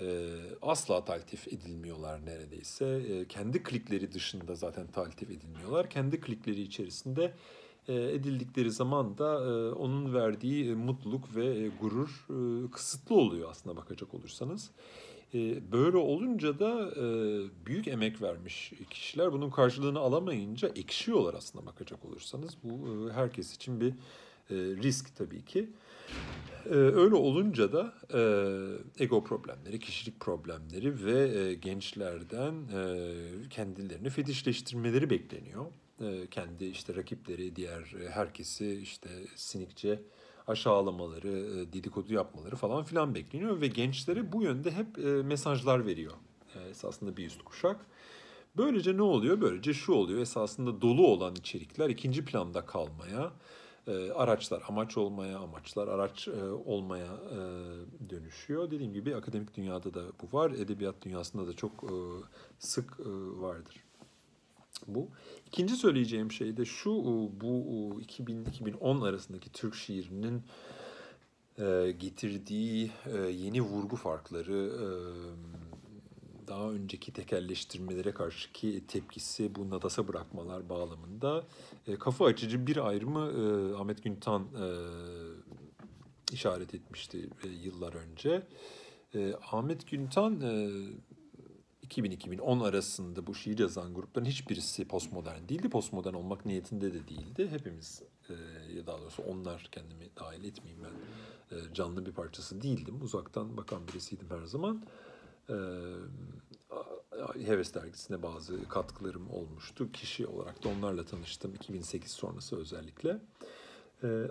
e, 0.00 0.28
asla 0.62 1.04
taltif 1.04 1.48
edilmiyorlar 1.48 2.26
neredeyse. 2.26 2.86
E, 2.86 3.28
kendi 3.28 3.62
klikleri 3.62 4.12
dışında 4.12 4.54
zaten 4.54 4.86
taltif 4.86 5.30
edilmiyorlar. 5.30 5.90
Kendi 5.90 6.20
klikleri 6.20 6.62
içerisinde 6.62 7.34
e, 7.88 7.94
edildikleri 7.94 8.70
zaman 8.70 9.18
da 9.18 9.34
e, 9.34 9.72
onun 9.72 10.14
verdiği 10.14 10.70
e, 10.70 10.74
mutluluk 10.74 11.36
ve 11.36 11.46
e, 11.46 11.68
gurur 11.68 12.26
e, 12.30 12.70
kısıtlı 12.70 13.14
oluyor 13.14 13.50
aslında 13.50 13.76
bakacak 13.76 14.14
olursanız. 14.14 14.70
E, 15.34 15.72
böyle 15.72 15.96
olunca 15.96 16.58
da 16.58 16.90
e, 16.90 17.06
büyük 17.66 17.88
emek 17.88 18.22
vermiş 18.22 18.72
kişiler 18.90 19.32
bunun 19.32 19.50
karşılığını 19.50 19.98
alamayınca 19.98 20.68
ekşiyorlar 20.68 21.34
aslında 21.34 21.66
bakacak 21.66 22.04
olursanız. 22.04 22.56
Bu 22.62 23.08
e, 23.08 23.12
herkes 23.12 23.54
için 23.54 23.80
bir 23.80 23.90
e, 23.90 23.94
risk 24.56 25.16
tabii 25.16 25.44
ki. 25.44 25.70
E, 26.66 26.74
öyle 26.74 27.14
olunca 27.14 27.72
da 27.72 27.94
e, 28.14 29.04
ego 29.04 29.24
problemleri, 29.24 29.78
kişilik 29.78 30.20
problemleri 30.20 31.04
ve 31.04 31.38
e, 31.38 31.54
gençlerden 31.54 32.54
e, 32.54 33.48
kendilerini 33.50 34.10
fetişleştirmeleri 34.10 35.10
bekleniyor. 35.10 35.66
Kendi 36.30 36.64
işte 36.64 36.94
rakipleri, 36.94 37.56
diğer 37.56 37.94
herkesi 38.10 38.80
işte 38.82 39.08
sinikçe 39.36 40.02
aşağılamaları, 40.46 41.28
e, 41.28 41.72
dedikodu 41.72 42.14
yapmaları 42.14 42.56
falan 42.56 42.84
filan 42.84 43.14
bekleniyor 43.14 43.60
ve 43.60 43.66
gençlere 43.66 44.32
bu 44.32 44.42
yönde 44.42 44.70
hep 44.70 44.86
mesajlar 45.24 45.86
veriyor 45.86 46.12
esasında 46.70 47.16
bir 47.16 47.26
üst 47.26 47.42
kuşak. 47.42 47.86
Böylece 48.56 48.96
ne 48.96 49.02
oluyor? 49.02 49.40
Böylece 49.40 49.74
şu 49.74 49.92
oluyor 49.92 50.20
esasında 50.20 50.82
dolu 50.82 51.06
olan 51.06 51.34
içerikler 51.34 51.88
ikinci 51.90 52.24
planda 52.24 52.66
kalmaya, 52.66 53.32
e, 53.86 54.10
araçlar 54.10 54.62
amaç 54.68 54.96
olmaya, 54.96 55.38
amaçlar 55.38 55.88
araç 55.88 56.28
e, 56.28 56.42
olmaya 56.50 57.12
e, 57.30 57.38
dönüşüyor. 58.10 58.70
Dediğim 58.70 58.92
gibi 58.92 59.16
akademik 59.16 59.56
dünyada 59.56 59.94
da 59.94 60.02
bu 60.22 60.36
var, 60.36 60.50
edebiyat 60.50 60.94
dünyasında 61.02 61.46
da 61.46 61.52
çok 61.52 61.72
e, 61.84 61.94
sık 62.58 63.00
e, 63.00 63.10
vardır 63.40 63.84
bu. 64.88 65.08
İkinci 65.46 65.76
söyleyeceğim 65.76 66.32
şey 66.32 66.56
de 66.56 66.64
şu, 66.64 66.90
bu 67.40 68.00
2000-2010 68.00 69.08
arasındaki 69.08 69.52
Türk 69.52 69.74
şiirinin 69.74 70.42
e, 71.58 71.94
getirdiği 71.98 72.90
e, 73.06 73.18
yeni 73.18 73.60
vurgu 73.60 73.96
farkları, 73.96 74.72
e, 74.80 74.86
daha 76.48 76.70
önceki 76.70 77.12
tekelleştirmelere 77.12 78.12
karşıki 78.12 78.86
tepkisi, 78.86 79.54
bu 79.54 79.70
nadasa 79.70 80.08
bırakmalar 80.08 80.68
bağlamında 80.68 81.44
kafa 81.98 82.24
açıcı 82.24 82.66
bir 82.66 82.86
ayrımı 82.88 83.22
Ahmet 83.80 84.02
Güntan 84.04 84.46
işaret 86.32 86.74
etmişti 86.74 87.28
yıllar 87.62 87.94
önce. 87.94 88.42
Ahmet 89.52 89.90
Güntan 89.90 90.40
2000-2010 91.84 92.64
arasında 92.68 93.26
bu 93.26 93.34
şiir 93.34 93.58
yazan 93.58 93.94
grupların 93.94 94.24
hiçbirisi 94.24 94.88
postmodern 94.88 95.48
değildi. 95.48 95.68
Postmodern 95.68 96.14
olmak 96.14 96.46
niyetinde 96.46 96.94
de 96.94 97.08
değildi. 97.08 97.48
Hepimiz 97.50 98.02
e, 98.28 98.34
ya 98.76 98.86
daha 98.86 99.00
doğrusu 99.00 99.22
onlar 99.22 99.68
kendimi 99.72 100.08
dahil 100.16 100.44
etmeyeyim 100.44 100.84
ben 100.84 101.56
e, 101.56 101.74
canlı 101.74 102.06
bir 102.06 102.12
parçası 102.12 102.62
değildim. 102.62 103.02
Uzaktan 103.02 103.56
bakan 103.56 103.88
birisiydim 103.88 104.30
her 104.30 104.44
zaman. 104.44 104.82
E, 105.50 105.56
Heves 107.46 107.74
dergisine 107.74 108.22
bazı 108.22 108.68
katkılarım 108.68 109.30
olmuştu. 109.30 109.92
Kişi 109.92 110.26
olarak 110.26 110.64
da 110.64 110.68
onlarla 110.68 111.04
tanıştım 111.04 111.54
2008 111.54 112.10
sonrası 112.10 112.56
özellikle. 112.56 113.18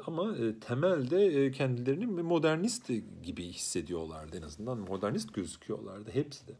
ama 0.08 0.36
temelde 0.67 1.51
kendilerini 1.51 2.05
modernist 2.05 2.91
gibi 3.24 3.43
hissediyorlardı 3.43 4.38
en 4.38 4.41
azından. 4.41 4.77
Modernist 4.77 5.34
gözüküyorlardı 5.34 6.12
hepsi 6.12 6.48
de. 6.48 6.53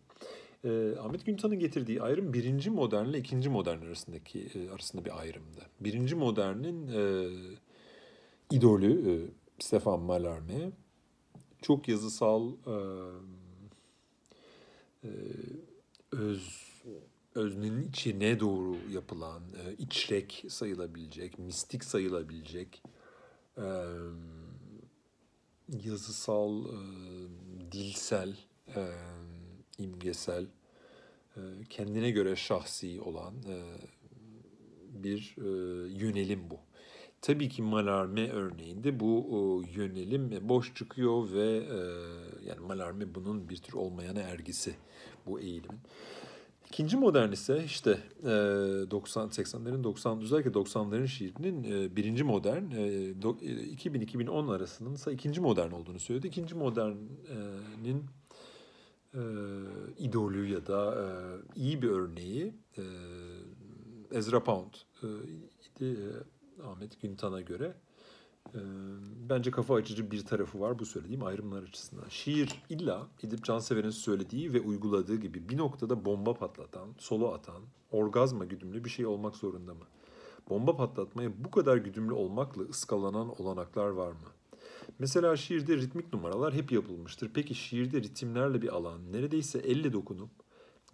Ahmet 1.00 1.25
Güntan'ın 1.25 1.60
getirdiği 1.60 2.01
ayrım 2.01 2.33
birinci 2.33 2.69
modernle 2.69 3.17
ikinci 3.17 3.50
modern 3.50 3.81
arasındaki 3.81 4.51
arasında 4.74 5.05
bir 5.05 5.19
ayrımdı. 5.19 5.62
Birinci 5.79 6.15
modernin 6.15 6.88
e, 6.88 7.29
idolü 8.51 9.12
e, 9.12 9.13
Stefan 9.60 10.00
Mallarmé 10.00 10.72
çok 11.62 11.88
yazısal 11.88 12.51
e, 12.51 12.75
e, 15.03 15.10
öz 16.12 16.74
öznenin 17.36 17.89
içine 17.89 18.39
doğru 18.39 18.77
yapılan, 18.91 19.41
e, 19.43 19.74
içrek 19.74 20.45
sayılabilecek, 20.50 21.39
mistik 21.39 21.83
sayılabilecek, 21.83 22.83
e, 23.57 23.67
yazısal, 25.83 26.65
e, 26.65 26.77
dilsel, 27.72 28.38
e, 28.75 28.89
imgesel, 29.77 30.45
kendine 31.69 32.12
göre 32.12 32.36
şahsi 32.36 33.01
olan 33.01 33.33
bir 34.89 35.36
yönelim 36.00 36.50
bu. 36.50 36.60
Tabii 37.22 37.50
ki 37.50 37.62
Malarme 37.62 38.29
örneğinde 38.29 39.00
bu 39.00 39.63
yönelim 39.75 40.50
boş 40.50 40.75
çıkıyor 40.75 41.31
ve 41.31 41.45
yani 42.45 42.60
Malarme 42.60 43.15
bunun 43.15 43.50
bir 43.50 43.57
tür 43.57 43.74
olmayana 43.74 44.19
ergisi 44.19 44.75
bu 45.25 45.39
eğilimin. 45.39 45.80
İkinci 46.70 46.98
modern 46.98 47.32
ise 47.32 47.63
işte 47.65 48.00
90 48.24 49.27
80'lerin 49.30 49.84
90 49.84 50.22
özellikle 50.22 50.51
90'ların 50.51 51.08
şiirinin 51.08 51.96
birinci 51.96 52.24
modern 52.24 52.63
2000-2010 52.63 54.56
arasının 54.56 54.94
ise 54.94 55.12
ikinci 55.12 55.42
modern 55.42 55.72
olduğunu 55.72 56.00
söyledi. 56.00 56.27
İkinci 56.27 56.56
modernin 56.56 58.06
e, 59.13 59.22
idolü 59.98 60.48
ya 60.48 60.68
da 60.68 60.96
e, 60.96 61.06
iyi 61.60 61.82
bir 61.82 61.89
örneği 61.89 62.53
e, 62.77 62.84
Ezra 64.12 64.44
Pound 64.44 64.74
e, 65.03 65.08
idi 65.86 66.00
e, 66.00 66.63
Ahmet 66.63 67.01
Güntan'a 67.01 67.42
göre. 67.42 67.74
E, 68.55 68.59
bence 69.29 69.51
kafa 69.51 69.75
açıcı 69.75 70.12
bir 70.12 70.25
tarafı 70.25 70.59
var 70.59 70.79
bu 70.79 70.85
söylediğim 70.85 71.23
ayrımlar 71.23 71.63
açısından. 71.63 72.09
Şiir 72.09 72.63
illa 72.69 73.07
Edip 73.23 73.43
Cansever'in 73.43 73.89
söylediği 73.89 74.53
ve 74.53 74.62
uyguladığı 74.62 75.15
gibi 75.15 75.50
bir 75.50 75.57
noktada 75.57 76.05
bomba 76.05 76.33
patlatan, 76.33 76.88
solo 76.97 77.33
atan, 77.33 77.62
orgazma 77.91 78.45
güdümlü 78.45 78.83
bir 78.83 78.89
şey 78.89 79.05
olmak 79.05 79.35
zorunda 79.35 79.73
mı? 79.73 79.85
Bomba 80.50 80.75
patlatmaya 80.75 81.43
bu 81.45 81.51
kadar 81.51 81.77
güdümlü 81.77 82.13
olmakla 82.13 82.63
ıskalanan 82.63 83.41
olanaklar 83.41 83.88
var 83.88 84.12
mı? 84.12 84.27
Mesela 85.00 85.38
şiirde 85.38 85.77
ritmik 85.77 86.13
numaralar 86.13 86.53
hep 86.53 86.71
yapılmıştır. 86.71 87.31
Peki 87.33 87.55
şiirde 87.55 88.01
ritimlerle 88.01 88.62
bir 88.62 88.75
alan 88.75 89.12
neredeyse 89.12 89.59
elle 89.59 89.93
dokunup 89.93 90.29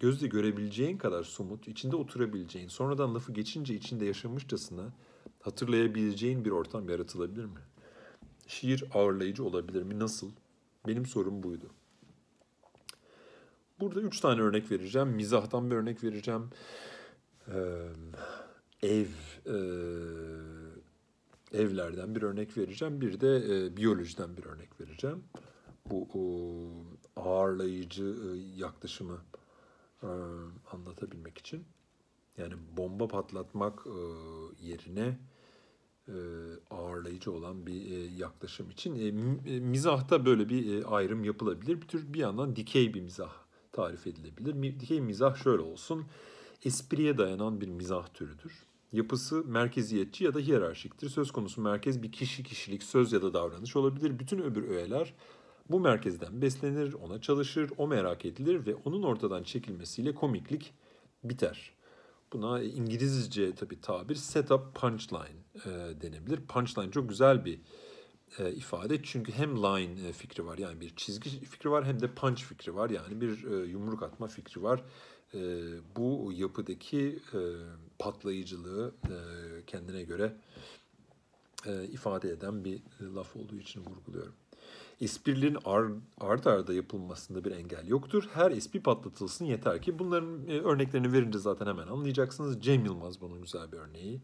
gözle 0.00 0.26
görebileceğin 0.26 0.98
kadar 0.98 1.24
somut, 1.24 1.68
içinde 1.68 1.96
oturabileceğin, 1.96 2.68
sonradan 2.68 3.14
lafı 3.14 3.32
geçince 3.32 3.74
içinde 3.74 4.04
yaşamışçasına 4.04 4.92
hatırlayabileceğin 5.40 6.44
bir 6.44 6.50
ortam 6.50 6.88
yaratılabilir 6.88 7.44
mi? 7.44 7.60
Şiir 8.46 8.84
ağırlayıcı 8.94 9.44
olabilir 9.44 9.82
mi? 9.82 9.98
Nasıl? 9.98 10.30
Benim 10.86 11.06
sorum 11.06 11.42
buydu. 11.42 11.66
Burada 13.80 14.00
üç 14.00 14.20
tane 14.20 14.40
örnek 14.40 14.70
vereceğim. 14.70 15.08
Mizahtan 15.08 15.70
bir 15.70 15.76
örnek 15.76 16.04
vereceğim. 16.04 16.50
Ee, 17.48 17.88
ev, 18.82 19.06
e, 19.46 19.56
evlerden 21.52 22.14
bir 22.14 22.22
örnek 22.22 22.58
vereceğim. 22.58 23.00
Bir 23.00 23.20
de 23.20 23.36
e, 23.36 23.76
biyolojiden 23.76 24.36
bir 24.36 24.44
örnek 24.44 24.80
vereceğim. 24.80 25.24
Bu 25.90 26.08
o, 26.14 26.22
ağırlayıcı 27.20 28.04
e, 28.04 28.36
yaklaşımı 28.56 29.18
e, 30.02 30.08
anlatabilmek 30.72 31.38
için. 31.38 31.64
Yani 32.38 32.54
bomba 32.76 33.08
patlatmak 33.08 33.86
e, 33.86 33.96
yerine 34.66 35.18
e, 36.08 36.14
ağırlayıcı 36.70 37.32
olan 37.32 37.66
bir 37.66 37.90
e, 37.90 38.16
yaklaşım 38.16 38.70
için. 38.70 38.94
E, 38.94 39.06
e, 39.54 39.60
mizahta 39.60 40.26
böyle 40.26 40.48
bir 40.48 40.74
e, 40.74 40.84
ayrım 40.84 41.24
yapılabilir. 41.24 41.82
Bir 41.82 41.88
tür 41.88 42.12
bir 42.14 42.18
yandan 42.18 42.56
dikey 42.56 42.94
bir 42.94 43.00
mizah 43.00 43.32
tarif 43.72 44.06
edilebilir. 44.06 44.80
Dikey 44.80 45.00
mizah 45.00 45.36
şöyle 45.36 45.62
olsun. 45.62 46.04
Espriye 46.64 47.18
dayanan 47.18 47.60
bir 47.60 47.68
mizah 47.68 48.06
türüdür 48.14 48.70
yapısı 48.92 49.44
merkeziyetçi 49.44 50.24
ya 50.24 50.34
da 50.34 50.38
hiyerarşiktir. 50.38 51.08
Söz 51.08 51.30
konusu 51.30 51.60
merkez 51.60 52.02
bir 52.02 52.12
kişi, 52.12 52.42
kişilik, 52.42 52.82
söz 52.82 53.12
ya 53.12 53.22
da 53.22 53.34
davranış 53.34 53.76
olabilir. 53.76 54.18
Bütün 54.18 54.38
öbür 54.38 54.68
öğeler 54.68 55.14
bu 55.70 55.80
merkezden 55.80 56.42
beslenir, 56.42 56.92
ona 56.92 57.20
çalışır, 57.20 57.70
o 57.78 57.88
merak 57.88 58.24
edilir 58.24 58.66
ve 58.66 58.74
onun 58.74 59.02
ortadan 59.02 59.42
çekilmesiyle 59.42 60.14
komiklik 60.14 60.74
biter. 61.24 61.72
Buna 62.32 62.62
İngilizce 62.62 63.54
tabi 63.54 63.80
tabir 63.80 64.14
setup 64.14 64.74
punchline 64.74 65.42
e, 65.54 65.70
denebilir. 66.02 66.40
Punchline 66.46 66.90
çok 66.90 67.08
güzel 67.08 67.44
bir 67.44 67.60
e, 68.38 68.52
ifade 68.52 69.02
çünkü 69.02 69.32
hem 69.32 69.56
line 69.56 70.08
e, 70.08 70.12
fikri 70.12 70.46
var 70.46 70.58
yani 70.58 70.80
bir 70.80 70.96
çizgi 70.96 71.30
fikri 71.30 71.70
var 71.70 71.84
hem 71.84 72.00
de 72.00 72.14
punch 72.14 72.42
fikri 72.42 72.74
var 72.74 72.90
yani 72.90 73.20
bir 73.20 73.44
e, 73.44 73.66
yumruk 73.66 74.02
atma 74.02 74.26
fikri 74.26 74.62
var. 74.62 74.84
E, 75.34 75.40
bu 75.96 76.32
yapıdaki 76.34 77.18
e, 77.34 77.40
patlayıcılığı 77.98 78.94
e, 79.04 79.16
kendine 79.66 80.02
göre 80.02 80.36
e, 81.66 81.84
ifade 81.84 82.30
eden 82.30 82.64
bir 82.64 82.82
laf 83.14 83.36
olduğu 83.36 83.58
için 83.58 83.84
vurguluyorum. 83.84 84.34
Esprilerin 85.00 85.58
ard, 85.64 85.92
ard 86.20 86.44
arda 86.44 86.74
yapılmasında 86.74 87.44
bir 87.44 87.50
engel 87.50 87.88
yoktur. 87.88 88.28
Her 88.34 88.50
espri 88.50 88.82
patlatılsın 88.82 89.44
yeter 89.44 89.82
ki. 89.82 89.98
Bunların 89.98 90.48
e, 90.48 90.60
örneklerini 90.60 91.12
verince 91.12 91.38
zaten 91.38 91.66
hemen 91.66 91.86
anlayacaksınız. 91.86 92.62
Cem 92.62 92.84
Yılmaz 92.84 93.20
bunun 93.20 93.42
güzel 93.42 93.72
bir 93.72 93.76
örneği. 93.76 94.20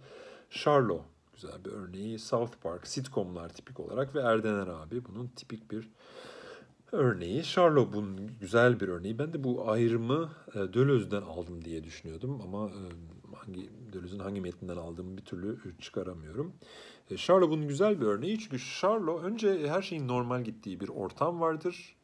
Charlo 0.51 1.03
güzel 1.35 1.65
bir 1.65 1.71
örneği. 1.71 2.19
South 2.19 2.53
Park, 2.63 2.87
sitcomlar 2.87 3.49
tipik 3.49 3.81
olarak 3.81 4.15
ve 4.15 4.21
Erdener 4.21 4.67
abi 4.67 5.05
bunun 5.05 5.27
tipik 5.27 5.71
bir 5.71 5.89
örneği. 6.93 7.45
Charlo 7.45 7.93
bunun 7.93 8.31
güzel 8.41 8.81
bir 8.81 8.89
örneği. 8.89 9.19
Ben 9.19 9.33
de 9.33 9.45
bu 9.45 9.71
ayrımı 9.71 10.31
e, 10.55 10.59
aldım 11.17 11.65
diye 11.65 11.85
düşünüyordum 11.85 12.41
ama 12.43 12.69
e, 12.69 12.83
hangi 13.37 13.71
Döloz'un 13.97 14.19
hangi 14.19 14.41
metninden 14.41 14.77
aldığımı 14.77 15.17
bir 15.17 15.25
türlü 15.25 15.59
çıkaramıyorum. 15.81 16.53
E, 17.11 17.17
Charlo 17.17 17.51
bunun 17.51 17.69
güzel 17.69 18.01
bir 18.01 18.07
örneği 18.07 18.39
çünkü 18.39 18.59
Charlo 18.59 19.19
önce 19.19 19.69
her 19.69 19.83
şeyin 19.83 20.09
normal 20.09 20.45
gittiği 20.45 20.81
bir 20.81 20.89
ortam 20.89 21.41
vardır. 21.41 21.97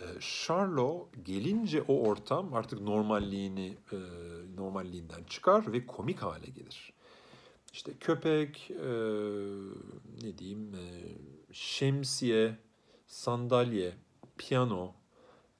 E, 0.00 0.04
Charlo 0.20 1.08
gelince 1.24 1.82
o 1.82 2.08
ortam 2.08 2.54
artık 2.54 2.80
normalliğini 2.80 3.76
e, 3.92 3.98
normalliğinden 4.56 5.24
çıkar 5.24 5.72
ve 5.72 5.86
komik 5.86 6.18
hale 6.18 6.46
gelir. 6.46 6.92
İşte 7.72 7.92
köpek, 8.00 8.70
e, 8.70 8.90
ne 10.22 10.38
diyeyim, 10.38 10.74
e, 10.74 10.86
şemsiye, 11.52 12.58
sandalye, 13.06 13.92
piyano, 14.38 14.94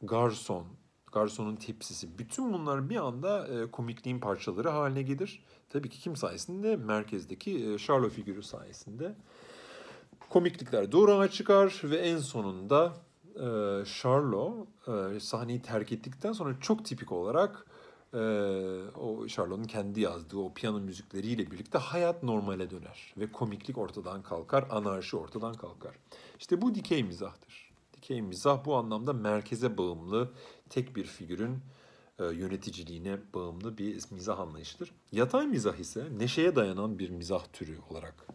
garson, 0.02 0.66
garsonun 1.12 1.56
tepsisi 1.56 2.18
bütün 2.18 2.52
bunlar 2.52 2.90
bir 2.90 2.96
anda 2.96 3.48
e, 3.48 3.70
komikliğin 3.70 4.20
parçaları 4.20 4.68
haline 4.68 5.02
gelir. 5.02 5.44
Tabii 5.70 5.88
ki 5.88 5.98
kim 5.98 6.16
sayesinde? 6.16 6.76
Merkezdeki 6.76 7.64
e, 7.64 7.78
Charlo 7.78 8.08
figürü 8.08 8.42
sayesinde. 8.42 9.14
Komiklikler 10.30 10.92
doğruğa 10.92 11.28
çıkar 11.28 11.80
ve 11.84 11.96
en 11.96 12.18
sonunda 12.18 12.92
e, 13.34 13.48
Charlo 14.00 14.66
e, 14.88 15.20
sahneyi 15.20 15.62
terk 15.62 15.92
ettikten 15.92 16.32
sonra 16.32 16.56
çok 16.60 16.84
tipik 16.84 17.12
olarak 17.12 17.66
e, 18.14 18.18
o 18.98 19.26
Charlot'un 19.26 19.64
kendi 19.64 20.00
yazdığı 20.00 20.36
o 20.36 20.54
piyano 20.54 20.80
müzikleriyle 20.80 21.50
birlikte 21.50 21.78
hayat 21.78 22.22
normale 22.22 22.70
döner 22.70 23.14
ve 23.16 23.32
komiklik 23.32 23.78
ortadan 23.78 24.22
kalkar, 24.22 24.64
anarşi 24.70 25.16
ortadan 25.16 25.54
kalkar. 25.54 25.94
İşte 26.38 26.62
bu 26.62 26.74
dikey 26.74 27.02
mizahtır. 27.02 27.70
Dikey 27.92 28.22
mizah 28.22 28.64
bu 28.64 28.76
anlamda 28.76 29.12
merkeze 29.12 29.78
bağımlı 29.78 30.30
tek 30.70 30.96
bir 30.96 31.04
figürün 31.04 31.58
yöneticiliğine 32.24 33.18
bağımlı 33.34 33.78
bir 33.78 34.02
mizah 34.10 34.40
anlayışıdır. 34.40 34.92
Yatay 35.12 35.46
mizah 35.46 35.76
ise 35.76 36.08
neşeye 36.18 36.56
dayanan 36.56 36.98
bir 36.98 37.10
mizah 37.10 37.44
türü 37.52 37.78
olarak 37.90 38.26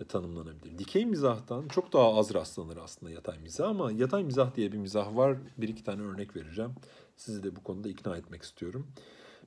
e, 0.00 0.04
tanımlanabilir. 0.04 0.78
Dikey 0.78 1.06
mizahtan 1.06 1.68
çok 1.68 1.92
daha 1.92 2.14
az 2.14 2.34
rastlanır 2.34 2.76
aslında 2.76 3.12
yatay 3.12 3.38
mizah 3.38 3.68
ama 3.68 3.92
yatay 3.92 4.24
mizah 4.24 4.54
diye 4.56 4.72
bir 4.72 4.78
mizah 4.78 5.16
var. 5.16 5.38
Bir 5.58 5.68
iki 5.68 5.84
tane 5.84 6.02
örnek 6.02 6.36
vereceğim. 6.36 6.72
Sizi 7.16 7.42
de 7.42 7.56
bu 7.56 7.62
konuda 7.62 7.88
ikna 7.88 8.16
etmek 8.16 8.42
istiyorum. 8.42 8.86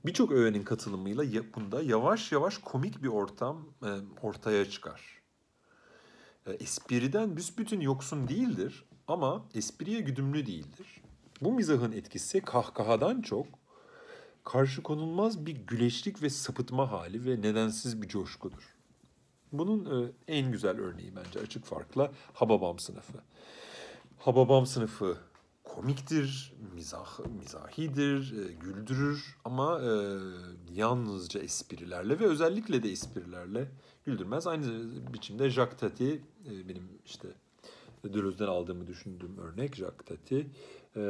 Birçok 0.06 0.32
öğenin 0.32 0.62
katılımıyla 0.62 1.24
bunda 1.54 1.82
yavaş 1.82 2.32
yavaş 2.32 2.58
komik 2.58 3.02
bir 3.02 3.08
ortam 3.08 3.68
e, 3.82 3.90
ortaya 4.22 4.70
çıkar. 4.70 5.20
Espriden 6.60 7.36
büsbütün 7.36 7.80
yoksun 7.80 8.28
değildir 8.28 8.84
ama 9.08 9.44
espriye 9.54 10.00
güdümlü 10.00 10.46
değildir. 10.46 11.02
Bu 11.40 11.52
mizahın 11.52 11.92
etkisi 11.92 12.40
kahkahadan 12.40 13.22
çok 13.22 13.46
karşı 14.44 14.82
konulmaz 14.82 15.46
bir 15.46 15.56
güleşlik 15.56 16.22
ve 16.22 16.30
sapıtma 16.30 16.92
hali 16.92 17.24
ve 17.24 17.42
nedensiz 17.42 18.02
bir 18.02 18.08
coşkudur. 18.08 18.76
Bunun 19.52 20.04
e, 20.04 20.12
en 20.28 20.52
güzel 20.52 20.78
örneği 20.80 21.12
bence 21.16 21.40
açık 21.40 21.64
farkla 21.64 22.12
Hababam 22.32 22.78
sınıfı. 22.78 23.18
Hababam 24.18 24.66
sınıfı 24.66 25.16
komiktir, 25.64 26.52
mizah, 26.74 27.18
mizahidir, 27.38 28.32
e, 28.38 28.52
güldürür 28.52 29.36
ama 29.44 29.80
e, 29.80 29.92
yalnızca 30.74 31.40
esprilerle 31.40 32.20
ve 32.20 32.24
özellikle 32.26 32.82
de 32.82 32.90
esprilerle 32.90 33.68
güldürmez. 34.04 34.46
Aynı 34.46 34.90
biçimde 35.14 35.50
Jacques 35.50 35.80
Tati 35.80 36.22
e, 36.46 36.68
benim 36.68 36.88
işte 37.06 37.28
Deleuze'den 38.04 38.46
aldığımı 38.46 38.86
düşündüğüm 38.86 39.38
örnek 39.38 39.76
Jacques 39.76 40.06
Tati 40.06 40.46
e, 40.96 41.02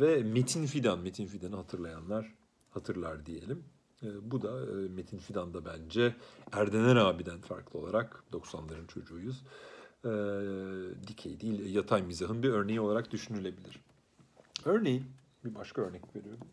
ve 0.00 0.22
Metin 0.22 0.66
Fidan, 0.66 0.98
Metin 0.98 1.26
Fidan'ı 1.26 1.56
hatırlayanlar 1.56 2.34
hatırlar 2.70 3.26
diyelim. 3.26 3.64
E, 4.02 4.30
bu 4.30 4.42
da 4.42 4.60
e, 4.60 4.88
Metin 4.88 5.18
Fidan 5.18 5.54
da 5.54 5.64
bence 5.64 6.16
Erdener 6.52 6.96
abiden 6.96 7.40
farklı 7.40 7.78
olarak 7.78 8.24
90'ların 8.32 8.86
çocuğuyuz. 8.86 9.42
E, 10.04 10.10
dikey 11.06 11.40
değil, 11.40 11.74
yatay 11.74 12.02
mizahın 12.02 12.42
bir 12.42 12.48
örneği 12.48 12.80
olarak 12.80 13.10
düşünülebilir. 13.10 13.80
Örneğin, 14.64 15.04
bir 15.44 15.54
başka 15.54 15.82
örnek 15.82 16.16
veriyorum. 16.16 16.46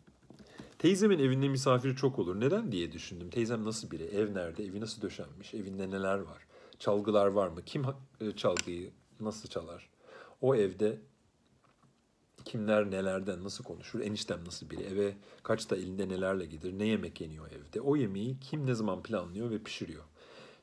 Teyzemin 0.78 1.18
evinde 1.18 1.48
misafir 1.48 1.96
çok 1.96 2.18
olur. 2.18 2.40
Neden 2.40 2.72
diye 2.72 2.92
düşündüm. 2.92 3.30
Teyzem 3.30 3.64
nasıl 3.64 3.90
biri? 3.90 4.04
Ev 4.04 4.34
nerede? 4.34 4.64
Evi 4.64 4.80
nasıl 4.80 5.02
döşenmiş? 5.02 5.54
Evinde 5.54 5.90
neler 5.90 6.18
var? 6.18 6.46
Çalgılar 6.78 7.26
var 7.26 7.48
mı? 7.48 7.62
Kim 7.66 7.84
çalgıyı 8.36 8.90
nasıl 9.20 9.48
çalar? 9.48 9.88
O 10.40 10.54
evde 10.54 10.98
kimler 12.48 12.90
nelerden 12.90 13.44
nasıl 13.44 13.64
konuşur, 13.64 14.00
eniştem 14.00 14.44
nasıl 14.46 14.70
biri, 14.70 14.82
eve 14.82 15.16
kaçta 15.42 15.76
elinde 15.76 16.08
nelerle 16.08 16.46
gider, 16.46 16.72
ne 16.72 16.86
yemek 16.86 17.20
yeniyor 17.20 17.50
evde, 17.52 17.80
o 17.80 17.96
yemeği 17.96 18.40
kim 18.40 18.66
ne 18.66 18.74
zaman 18.74 19.02
planlıyor 19.02 19.50
ve 19.50 19.62
pişiriyor. 19.62 20.04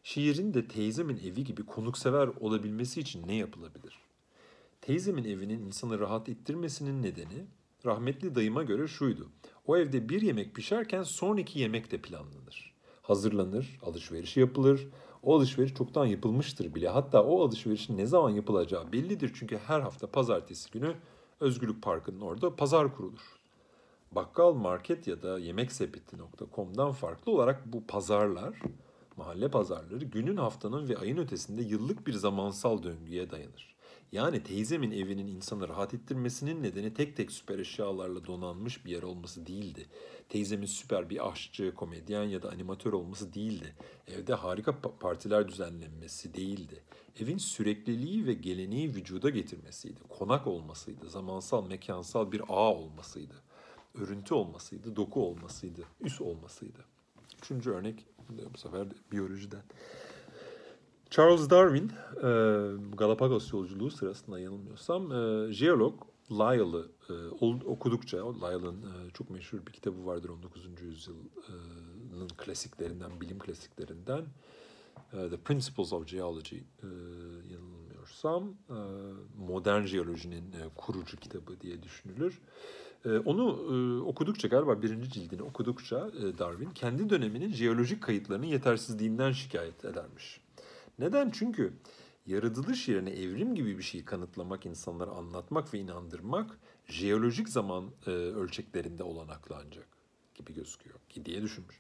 Şiirin 0.04 0.54
de 0.54 0.68
teyzemin 0.68 1.18
evi 1.18 1.44
gibi 1.44 1.66
konuksever 1.66 2.28
olabilmesi 2.28 3.00
için 3.00 3.28
ne 3.28 3.36
yapılabilir? 3.36 4.00
Teyzemin 4.82 5.24
evinin 5.24 5.66
insanı 5.66 6.00
rahat 6.00 6.30
ettirmesinin 6.30 7.04
nedeni 7.04 7.48
rahmetli 7.86 8.36
dayıma 8.36 8.64
göre 8.64 8.88
şuydu. 8.88 9.30
O 9.68 9.78
evde 9.78 10.10
bir 10.10 10.22
yemek 10.22 10.56
pişerken 10.56 11.04
sonraki 11.04 11.60
yemek 11.60 11.92
de 11.92 11.98
planlanır. 11.98 12.76
Hazırlanır, 13.02 13.80
alışveriş 13.82 14.38
yapılır. 14.38 14.88
O 15.24 15.36
alışveriş 15.36 15.74
çoktan 15.74 16.06
yapılmıştır 16.06 16.76
bile. 16.76 16.90
Hatta 16.90 17.24
o 17.24 17.42
alışverişin 17.42 17.98
ne 17.98 18.06
zaman 18.06 18.30
yapılacağı 18.30 18.92
bellidir. 18.92 19.32
Çünkü 19.36 19.58
her 19.58 19.80
hafta 19.80 20.08
pazartesi 20.08 20.72
günü 20.72 20.96
Özgürlük 21.40 21.84
Parkı'nın 21.84 22.22
orada 22.22 22.56
pazar 22.56 22.96
kurulur. 22.96 23.40
Bakkal, 24.12 24.54
market 24.54 25.08
ya 25.08 25.22
da 25.22 25.40
yemeksepeti.com'dan 25.40 26.92
farklı 26.92 27.32
olarak 27.32 27.66
bu 27.66 27.88
pazarlar, 27.88 28.62
mahalle 29.18 29.52
pazarları 29.52 30.06
günün, 30.06 30.38
haftanın 30.38 30.90
ve 30.90 30.98
ayın 30.98 31.18
ötesinde 31.18 31.62
yıllık 31.62 32.08
bir 32.08 32.14
zamansal 32.14 32.84
döngüye 32.84 33.32
dayanır. 33.32 33.75
Yani 34.12 34.44
teyzemin 34.44 34.92
evinin 34.92 35.28
insanı 35.28 35.70
rahat 35.70 35.94
ettirmesinin 35.94 36.64
nedeni 36.64 36.94
tek 36.94 37.16
tek 37.16 37.32
süper 37.32 37.60
eşyalarla 37.60 38.26
donanmış 38.26 38.86
bir 38.86 38.92
yer 38.92 39.04
olması 39.04 39.46
değildi. 39.46 39.86
Teyzemin 40.30 40.66
süper 40.66 41.10
bir 41.10 41.32
aşçı, 41.32 41.74
komedyen 41.74 42.24
ya 42.24 42.44
da 42.44 42.50
animatör 42.50 42.94
olması 42.94 43.34
değildi. 43.34 43.76
Evde 44.08 44.34
harika 44.34 44.82
partiler 45.00 45.48
düzenlenmesi 45.48 46.34
değildi. 46.34 46.84
Evin 47.20 47.38
sürekliliği 47.38 48.26
ve 48.26 48.34
geleneği 48.34 48.96
vücuda 48.96 49.30
getirmesiydi. 49.30 50.00
Konak 50.10 50.48
olmasıydı, 50.48 51.10
zamansal, 51.10 51.68
mekansal 51.68 52.32
bir 52.32 52.42
ağ 52.50 52.74
olmasıydı. 52.74 53.34
Örüntü 53.96 54.34
olmasıydı, 54.34 54.96
doku 54.96 55.28
olmasıydı, 55.28 55.84
üs 56.02 56.22
olmasıydı. 56.22 56.86
Üçüncü 57.38 57.72
örnek 57.72 58.06
bu 58.54 58.58
sefer 58.58 58.88
biyolojiden. 59.12 59.64
Charles 61.10 61.50
Darwin 61.50 61.92
e, 62.18 62.30
Galapagos 62.98 63.54
yolculuğu 63.54 63.92
sırasında 63.92 64.40
yanılmıyorsam 64.40 65.12
e, 65.12 65.54
jeolog 65.54 66.02
Lyell'ı 66.32 66.88
e, 67.10 67.14
okudukça, 67.66 68.18
Lyell'ın 68.18 68.86
çok 69.14 69.30
meşhur 69.30 69.66
bir 69.68 69.72
kitabı 69.72 70.06
vardır 70.06 70.30
19. 70.30 70.66
yüzyılın 70.82 72.28
klasiklerinden, 72.38 73.22
bilim 73.22 73.40
klasiklerinden. 73.40 74.26
The 75.12 75.38
Principles 75.38 75.94
of 75.94 76.08
Geology 76.08 76.56
yanılmıyorsam 77.52 78.54
modern 79.38 79.84
jeolojinin 79.84 80.44
kurucu 80.76 81.18
kitabı 81.18 81.62
diye 81.62 81.84
düşünülür. 81.84 82.42
Onu 83.26 83.46
okudukça 84.06 84.48
galiba 84.48 84.82
birinci 84.82 85.10
cildini 85.10 85.42
okudukça 85.42 86.12
Darwin 86.40 86.70
kendi 86.70 87.10
döneminin 87.10 87.52
jeolojik 87.52 88.04
kayıtlarının 88.04 88.46
yetersizliğinden 88.46 89.32
şikayet 89.32 89.86
edermiş. 89.86 90.45
Neden? 91.00 91.30
Çünkü 91.30 91.74
yaratılış 92.26 92.88
yerine 92.88 93.10
evrim 93.10 93.56
gibi 93.56 93.78
bir 93.78 93.84
şeyi 93.84 94.06
kanıtlamak, 94.06 94.66
insanlara 94.66 95.12
anlatmak 95.12 95.74
ve 95.74 95.80
inandırmak 95.80 96.60
jeolojik 96.86 97.50
zaman 97.50 97.92
e, 98.08 98.12
ölçeklerinde 98.12 99.04
olanaklı 99.04 99.56
ancak 99.66 99.88
gibi 100.36 100.54
gözüküyor 100.54 101.00
ki 101.10 101.26
diye 101.26 101.42
düşünmüş. 101.42 101.80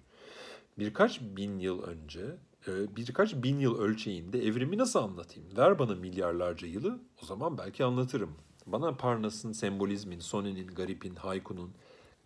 Birkaç 0.79 1.21
bin 1.21 1.59
yıl 1.59 1.83
önce, 1.83 2.37
e, 2.67 2.95
birkaç 2.95 3.35
bin 3.35 3.59
yıl 3.59 3.79
ölçeğinde 3.79 4.45
evrimi 4.45 4.77
nasıl 4.77 4.99
anlatayım? 4.99 5.57
Ver 5.57 5.79
bana 5.79 5.95
milyarlarca 5.95 6.67
yılı, 6.67 6.99
o 7.23 7.25
zaman 7.25 7.57
belki 7.57 7.85
anlatırım. 7.85 8.35
Bana 8.65 8.97
Parnas'ın, 8.97 9.51
sembolizmin, 9.51 10.19
Sonnet'in, 10.19 10.67
Garip'in, 10.67 11.15
Hayku'nun, 11.15 11.71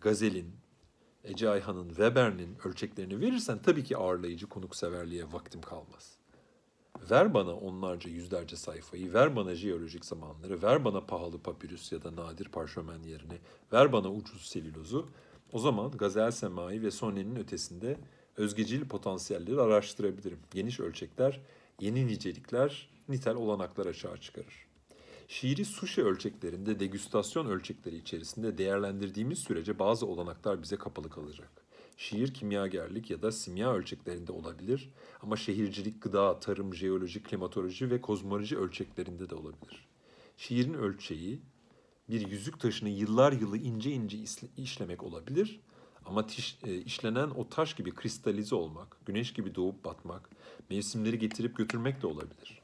Gazel'in, 0.00 0.52
Ece 1.24 1.50
Ayhan'ın, 1.50 1.88
Weber'in 1.88 2.56
ölçeklerini 2.64 3.20
verirsen 3.20 3.62
tabii 3.62 3.84
ki 3.84 3.96
ağırlayıcı 3.96 4.46
konukseverliğe 4.46 5.32
vaktim 5.32 5.60
kalmaz. 5.60 6.19
Ver 7.10 7.34
bana 7.34 7.54
onlarca 7.54 8.10
yüzlerce 8.10 8.56
sayfayı, 8.56 9.12
ver 9.12 9.36
bana 9.36 9.54
jeolojik 9.54 10.04
zamanları, 10.04 10.62
ver 10.62 10.84
bana 10.84 11.00
pahalı 11.00 11.38
papirüs 11.38 11.92
ya 11.92 12.02
da 12.02 12.16
nadir 12.16 12.48
parşömen 12.48 13.02
yerine, 13.02 13.38
ver 13.72 13.92
bana 13.92 14.12
ucuz 14.12 14.42
selülozu. 14.46 15.08
O 15.52 15.58
zaman 15.58 15.90
Gazel 15.90 16.30
Semai 16.30 16.82
ve 16.82 16.90
Sonnet'in 16.90 17.36
ötesinde 17.36 17.96
Özgecil 18.36 18.88
potansiyelleri 18.88 19.60
araştırabilirim. 19.60 20.38
Geniş 20.50 20.80
ölçekler, 20.80 21.40
yeni 21.80 22.06
nicelikler, 22.06 22.90
nitel 23.08 23.34
olanaklar 23.34 23.86
açığa 23.86 24.16
çıkarır. 24.16 24.66
Şiiri 25.28 25.64
suşi 25.64 26.04
ölçeklerinde, 26.04 26.80
degüstasyon 26.80 27.46
ölçekleri 27.46 27.96
içerisinde 27.96 28.58
değerlendirdiğimiz 28.58 29.38
sürece 29.38 29.78
bazı 29.78 30.06
olanaklar 30.06 30.62
bize 30.62 30.76
kapalı 30.76 31.10
kalacak. 31.10 31.59
Şiir 32.00 32.34
kimyagerlik 32.34 33.10
ya 33.10 33.22
da 33.22 33.32
simya 33.32 33.72
ölçeklerinde 33.72 34.32
olabilir 34.32 34.90
ama 35.22 35.36
şehircilik, 35.36 36.02
gıda, 36.02 36.40
tarım, 36.40 36.74
jeoloji, 36.74 37.22
klimatoloji 37.22 37.90
ve 37.90 38.00
kozmoloji 38.00 38.58
ölçeklerinde 38.58 39.30
de 39.30 39.34
olabilir. 39.34 39.88
Şiirin 40.36 40.74
ölçeği 40.74 41.40
bir 42.10 42.28
yüzük 42.28 42.60
taşını 42.60 42.88
yıllar 42.88 43.32
yılı 43.32 43.58
ince 43.58 43.90
ince 43.90 44.18
işlemek 44.56 45.02
olabilir 45.02 45.60
ama 46.04 46.26
tiş, 46.26 46.58
e, 46.66 46.76
işlenen 46.76 47.30
o 47.30 47.48
taş 47.48 47.74
gibi 47.74 47.94
kristalize 47.94 48.54
olmak, 48.54 48.96
güneş 49.06 49.32
gibi 49.32 49.54
doğup 49.54 49.84
batmak, 49.84 50.30
mevsimleri 50.70 51.18
getirip 51.18 51.56
götürmek 51.56 52.02
de 52.02 52.06
olabilir. 52.06 52.62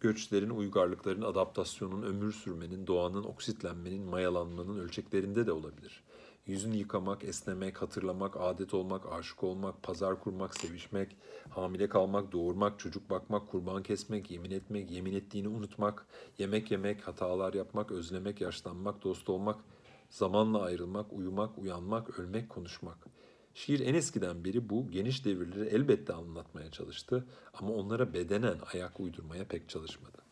Göçlerin, 0.00 0.50
uygarlıkların, 0.50 1.22
adaptasyonun, 1.22 2.02
ömür 2.02 2.32
sürmenin, 2.32 2.86
doğanın, 2.86 3.24
oksitlenmenin, 3.24 4.02
mayalanmanın 4.02 4.78
ölçeklerinde 4.78 5.46
de 5.46 5.52
olabilir. 5.52 6.02
Yüzünü 6.46 6.76
yıkamak, 6.76 7.24
esnemek, 7.24 7.82
hatırlamak, 7.82 8.36
adet 8.40 8.74
olmak, 8.74 9.12
aşık 9.12 9.44
olmak, 9.44 9.82
pazar 9.82 10.20
kurmak, 10.20 10.60
sevişmek, 10.60 11.16
hamile 11.50 11.88
kalmak, 11.88 12.32
doğurmak, 12.32 12.78
çocuk 12.78 13.10
bakmak, 13.10 13.48
kurban 13.48 13.82
kesmek, 13.82 14.30
yemin 14.30 14.50
etmek, 14.50 14.90
yemin 14.90 15.14
ettiğini 15.14 15.48
unutmak, 15.48 16.06
yemek 16.38 16.70
yemek, 16.70 17.08
hatalar 17.08 17.54
yapmak, 17.54 17.90
özlemek, 17.92 18.40
yaşlanmak, 18.40 19.04
dost 19.04 19.28
olmak, 19.28 19.60
zamanla 20.10 20.62
ayrılmak, 20.62 21.12
uyumak, 21.12 21.58
uyanmak, 21.58 22.18
ölmek, 22.18 22.48
konuşmak. 22.48 22.98
Şiir 23.54 23.80
en 23.80 23.94
eskiden 23.94 24.44
beri 24.44 24.68
bu 24.70 24.90
geniş 24.90 25.24
devirleri 25.24 25.68
elbette 25.68 26.12
anlatmaya 26.12 26.70
çalıştı 26.70 27.26
ama 27.54 27.74
onlara 27.74 28.14
bedenen 28.14 28.58
ayak 28.72 29.00
uydurmaya 29.00 29.44
pek 29.44 29.68
çalışmadı. 29.68 30.23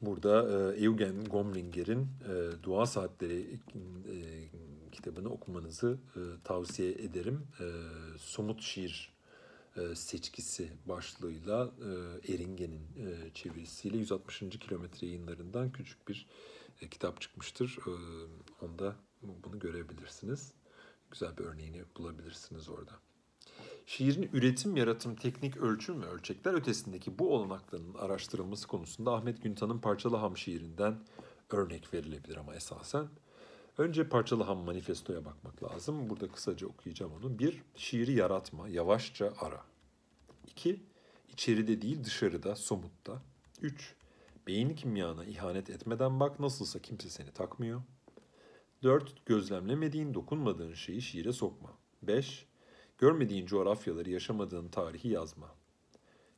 Burada 0.00 0.48
e, 0.72 0.84
Eugen 0.84 1.24
Gomringer'in 1.24 2.00
e, 2.00 2.62
Dua 2.62 2.86
Saatleri 2.86 3.40
e, 3.40 4.48
kitabını 4.92 5.28
okumanızı 5.28 5.98
e, 6.16 6.20
tavsiye 6.44 6.92
ederim. 6.92 7.46
E, 7.60 7.66
Somut 8.18 8.62
Şiir 8.62 9.12
e, 9.76 9.94
seçkisi 9.94 10.72
başlığıyla 10.86 11.70
e, 11.80 12.32
Eringen'in 12.34 12.82
e, 12.96 13.30
çevirisiyle 13.34 13.96
160. 13.98 14.38
kilometre 14.38 15.06
yayınlarından 15.06 15.72
küçük 15.72 16.08
bir 16.08 16.26
e, 16.80 16.88
kitap 16.88 17.20
çıkmıştır. 17.20 17.78
E, 17.86 17.92
onda 18.64 18.96
bunu 19.22 19.58
görebilirsiniz. 19.58 20.52
Güzel 21.10 21.36
bir 21.38 21.44
örneğini 21.44 21.84
bulabilirsiniz 21.96 22.68
orada. 22.68 22.92
Şiirin 23.88 24.30
üretim, 24.32 24.76
yaratım, 24.76 25.14
teknik, 25.16 25.56
ölçüm 25.56 26.02
ve 26.02 26.06
ölçekler 26.06 26.54
ötesindeki 26.54 27.18
bu 27.18 27.34
olanakların 27.34 27.94
araştırılması 27.94 28.68
konusunda 28.68 29.12
Ahmet 29.14 29.42
Güntan'ın 29.42 29.78
Parçalı 29.78 30.16
Ham 30.16 30.36
şiirinden 30.36 30.98
örnek 31.50 31.94
verilebilir 31.94 32.36
ama 32.36 32.54
esasen. 32.54 33.08
Önce 33.78 34.08
Parçalı 34.08 34.42
Ham 34.42 34.58
manifestoya 34.58 35.24
bakmak 35.24 35.62
lazım. 35.62 36.10
Burada 36.10 36.28
kısaca 36.28 36.66
okuyacağım 36.66 37.12
onu. 37.12 37.38
Bir, 37.38 37.62
şiiri 37.76 38.12
yaratma, 38.12 38.68
yavaşça 38.68 39.32
ara. 39.40 39.64
İki, 40.46 40.82
içeride 41.28 41.82
değil 41.82 42.04
dışarıda, 42.04 42.56
somutta. 42.56 43.22
Üç, 43.62 43.94
beyin 44.46 44.74
kimyana 44.74 45.24
ihanet 45.24 45.70
etmeden 45.70 46.20
bak 46.20 46.40
nasılsa 46.40 46.78
kimse 46.78 47.10
seni 47.10 47.30
takmıyor. 47.30 47.82
Dört, 48.82 49.26
gözlemlemediğin, 49.26 50.14
dokunmadığın 50.14 50.74
şeyi 50.74 51.02
şiire 51.02 51.32
sokma. 51.32 51.70
Beş, 52.02 52.47
Görmediğin 52.98 53.46
coğrafyaları, 53.46 54.10
yaşamadığın 54.10 54.68
tarihi 54.68 55.08
yazma. 55.08 55.54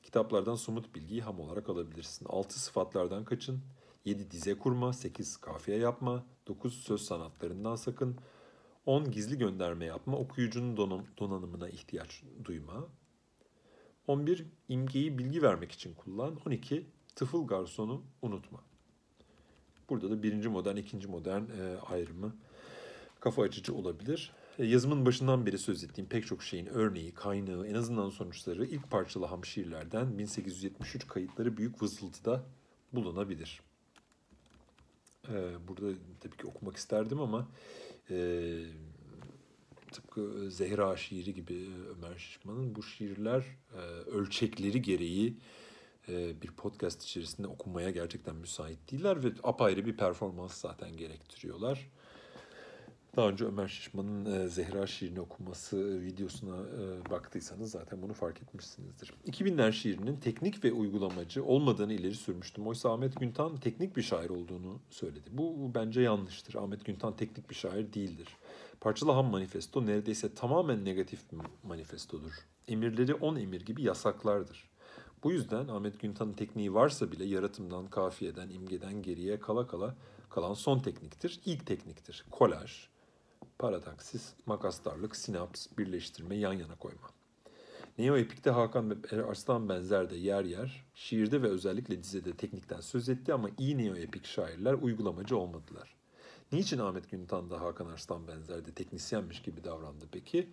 Kitaplardan 0.03 0.55
somut 0.55 0.95
bilgiyi 0.95 1.23
ham 1.23 1.41
olarak 1.41 1.69
alabilirsin. 1.69 2.27
6 2.29 2.61
sıfatlardan 2.61 3.25
kaçın. 3.25 3.61
7 4.05 4.31
dize 4.31 4.59
kurma, 4.59 4.93
8 4.93 5.37
kafiye 5.37 5.79
yapma, 5.79 6.27
9 6.47 6.75
söz 6.75 7.03
sanatlarından 7.03 7.77
sakın, 7.77 8.17
10 8.87 9.11
gizli 9.11 9.39
gönderme 9.39 9.85
yapma, 9.85 10.17
okuyucunun 10.17 10.77
donanımına 11.19 11.69
ihtiyaç 11.69 12.23
duyma. 12.45 12.89
11 14.07 14.47
imgeyi 14.69 15.19
bilgi 15.19 15.43
vermek 15.43 15.73
için 15.73 15.95
kullan. 15.95 16.39
12 16.47 16.87
tıfıl 17.17 17.47
garsonu 17.47 18.03
unutma. 18.23 18.61
Burada 19.89 20.11
da 20.11 20.23
birinci 20.23 20.49
modern, 20.49 20.77
ikinci 20.77 21.09
modern 21.09 21.43
e, 21.43 21.77
ayrımı 21.77 22.37
kafa 23.21 23.43
açıcı 23.43 23.75
olabilir. 23.75 24.33
E, 24.61 24.67
yazımın 24.67 25.07
başından 25.07 25.47
beri 25.47 25.59
söz 25.59 25.85
ettiğim 25.85 26.09
pek 26.09 26.27
çok 26.27 26.43
şeyin 26.43 26.67
örneği, 26.67 27.15
kaynağı, 27.15 27.67
en 27.67 27.75
azından 27.75 28.11
sonuçları 28.11 28.67
ilk 28.67 28.91
parçalı 28.91 29.27
ham 29.27 29.45
şiirlerden 29.45 30.19
1873 30.19 31.07
kayıtları 31.07 31.57
büyük 31.57 31.83
vızıltıda 31.83 32.45
bulunabilir. 32.93 33.61
Ee, 35.29 35.69
burada 35.69 35.99
tabii 36.21 36.37
ki 36.37 36.47
okumak 36.47 36.77
isterdim 36.77 37.21
ama 37.21 37.49
e, 38.11 38.49
tıpkı 39.93 40.51
Zehra 40.51 40.97
şiiri 40.97 41.35
gibi 41.35 41.55
e, 41.55 41.89
Ömer 41.89 42.19
Şişman'ın 42.19 42.75
bu 42.75 42.83
şiirler 42.83 43.45
e, 43.75 43.81
ölçekleri 44.11 44.83
gereği 44.83 45.37
e, 46.09 46.43
bir 46.43 46.51
podcast 46.51 47.03
içerisinde 47.03 47.47
okumaya 47.47 47.91
gerçekten 47.91 48.37
müsait 48.37 48.93
değiller 48.93 49.25
ve 49.25 49.33
apayrı 49.43 49.87
bir 49.87 49.97
performans 49.97 50.61
zaten 50.61 50.97
gerektiriyorlar. 50.97 51.91
Daha 53.17 53.29
önce 53.29 53.45
Ömer 53.45 53.69
Şişman'ın 53.69 54.25
e, 54.25 54.49
Zehra 54.49 54.87
şiirini 54.87 55.21
okuması 55.21 55.77
e, 55.77 56.03
videosuna 56.03 56.57
e, 56.57 57.11
baktıysanız 57.11 57.71
zaten 57.71 58.03
bunu 58.03 58.13
fark 58.13 58.43
etmişsinizdir. 58.43 59.13
2000'ler 59.27 59.73
şiirinin 59.73 60.17
teknik 60.17 60.65
ve 60.65 60.73
uygulamacı 60.73 61.45
olmadığını 61.45 61.93
ileri 61.93 62.15
sürmüştüm. 62.15 62.67
Oysa 62.67 62.93
Ahmet 62.93 63.21
Güntan 63.21 63.57
teknik 63.57 63.97
bir 63.97 64.03
şair 64.03 64.31
olduğunu 64.31 64.81
söyledi. 64.91 65.29
Bu, 65.33 65.75
bence 65.75 66.01
yanlıştır. 66.01 66.55
Ahmet 66.55 66.85
Güntan 66.85 67.17
teknik 67.17 67.51
bir 67.51 67.55
şair 67.55 67.93
değildir. 67.93 68.29
Parçalı 68.81 69.13
Ham 69.13 69.27
Manifesto 69.27 69.87
neredeyse 69.87 70.35
tamamen 70.35 70.85
negatif 70.85 71.33
bir 71.33 71.39
manifestodur. 71.69 72.33
Emirleri 72.69 73.15
on 73.15 73.37
emir 73.37 73.61
gibi 73.61 73.83
yasaklardır. 73.83 74.71
Bu 75.25 75.33
yüzden 75.33 75.69
Ahmet 75.69 76.01
Güntan'ın 76.01 76.33
tekniği 76.33 76.75
varsa 76.75 77.13
bile 77.13 77.25
yaratımdan, 77.25 77.87
kafiyeden, 77.87 78.51
imgeden 78.51 79.03
geriye 79.03 79.41
kala 79.41 79.67
kala 79.67 79.95
kalan 80.31 80.55
son 80.55 80.79
tekniktir. 80.79 81.41
İlk 81.45 81.67
tekniktir. 81.67 82.25
Kolaj, 82.31 82.90
paradaksis, 83.59 84.33
makastarlık, 84.47 85.17
sinaps, 85.17 85.67
birleştirme, 85.79 86.37
yan 86.37 86.53
yana 86.53 86.77
koyma. 86.77 87.11
Neoepik'te 87.99 88.51
Hakan 88.51 88.91
ve 88.91 89.27
Arslan 89.27 89.69
benzer 89.69 90.11
de 90.11 90.17
yer 90.17 90.45
yer, 90.45 90.85
şiirde 90.95 91.43
ve 91.43 91.49
özellikle 91.49 92.03
dizede 92.03 92.33
teknikten 92.33 92.81
söz 92.81 93.09
etti 93.09 93.35
ama 93.35 93.49
iyi 93.59 93.79
neoepik 93.79 94.27
şairler 94.27 94.75
uygulamacı 94.75 95.37
olmadılar. 95.37 95.97
Niçin 96.53 96.79
Ahmet 96.79 97.11
Güntan 97.11 97.51
da 97.51 97.61
Hakan 97.61 97.87
Arslan 97.87 98.29
benzer 98.29 98.67
de 98.67 98.73
teknisyenmiş 98.73 99.43
gibi 99.43 99.65
davrandı 99.65 100.05
peki? 100.13 100.51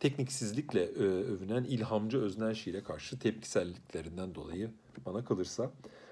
Tekniksizlikle 0.00 0.82
e, 0.82 1.02
övünen 1.04 1.64
ilhamcı 1.64 2.18
öznel 2.18 2.54
şiire 2.54 2.82
karşı 2.82 3.18
tepkiselliklerinden 3.18 4.34
dolayı 4.34 4.70
bana 5.06 5.24
kalırsa 5.24 5.70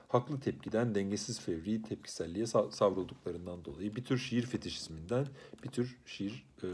haklı 0.08 0.40
tepkiden 0.40 0.94
dengesiz 0.94 1.40
fevri 1.40 1.82
tepkiselliğe 1.82 2.46
savrulduklarından 2.46 3.64
dolayı 3.64 3.96
bir 3.96 4.04
tür 4.04 4.18
şiir 4.18 4.42
fetişizminden, 4.42 5.26
bir 5.64 5.68
tür 5.68 5.96
şiir 6.06 6.46
e, 6.62 6.68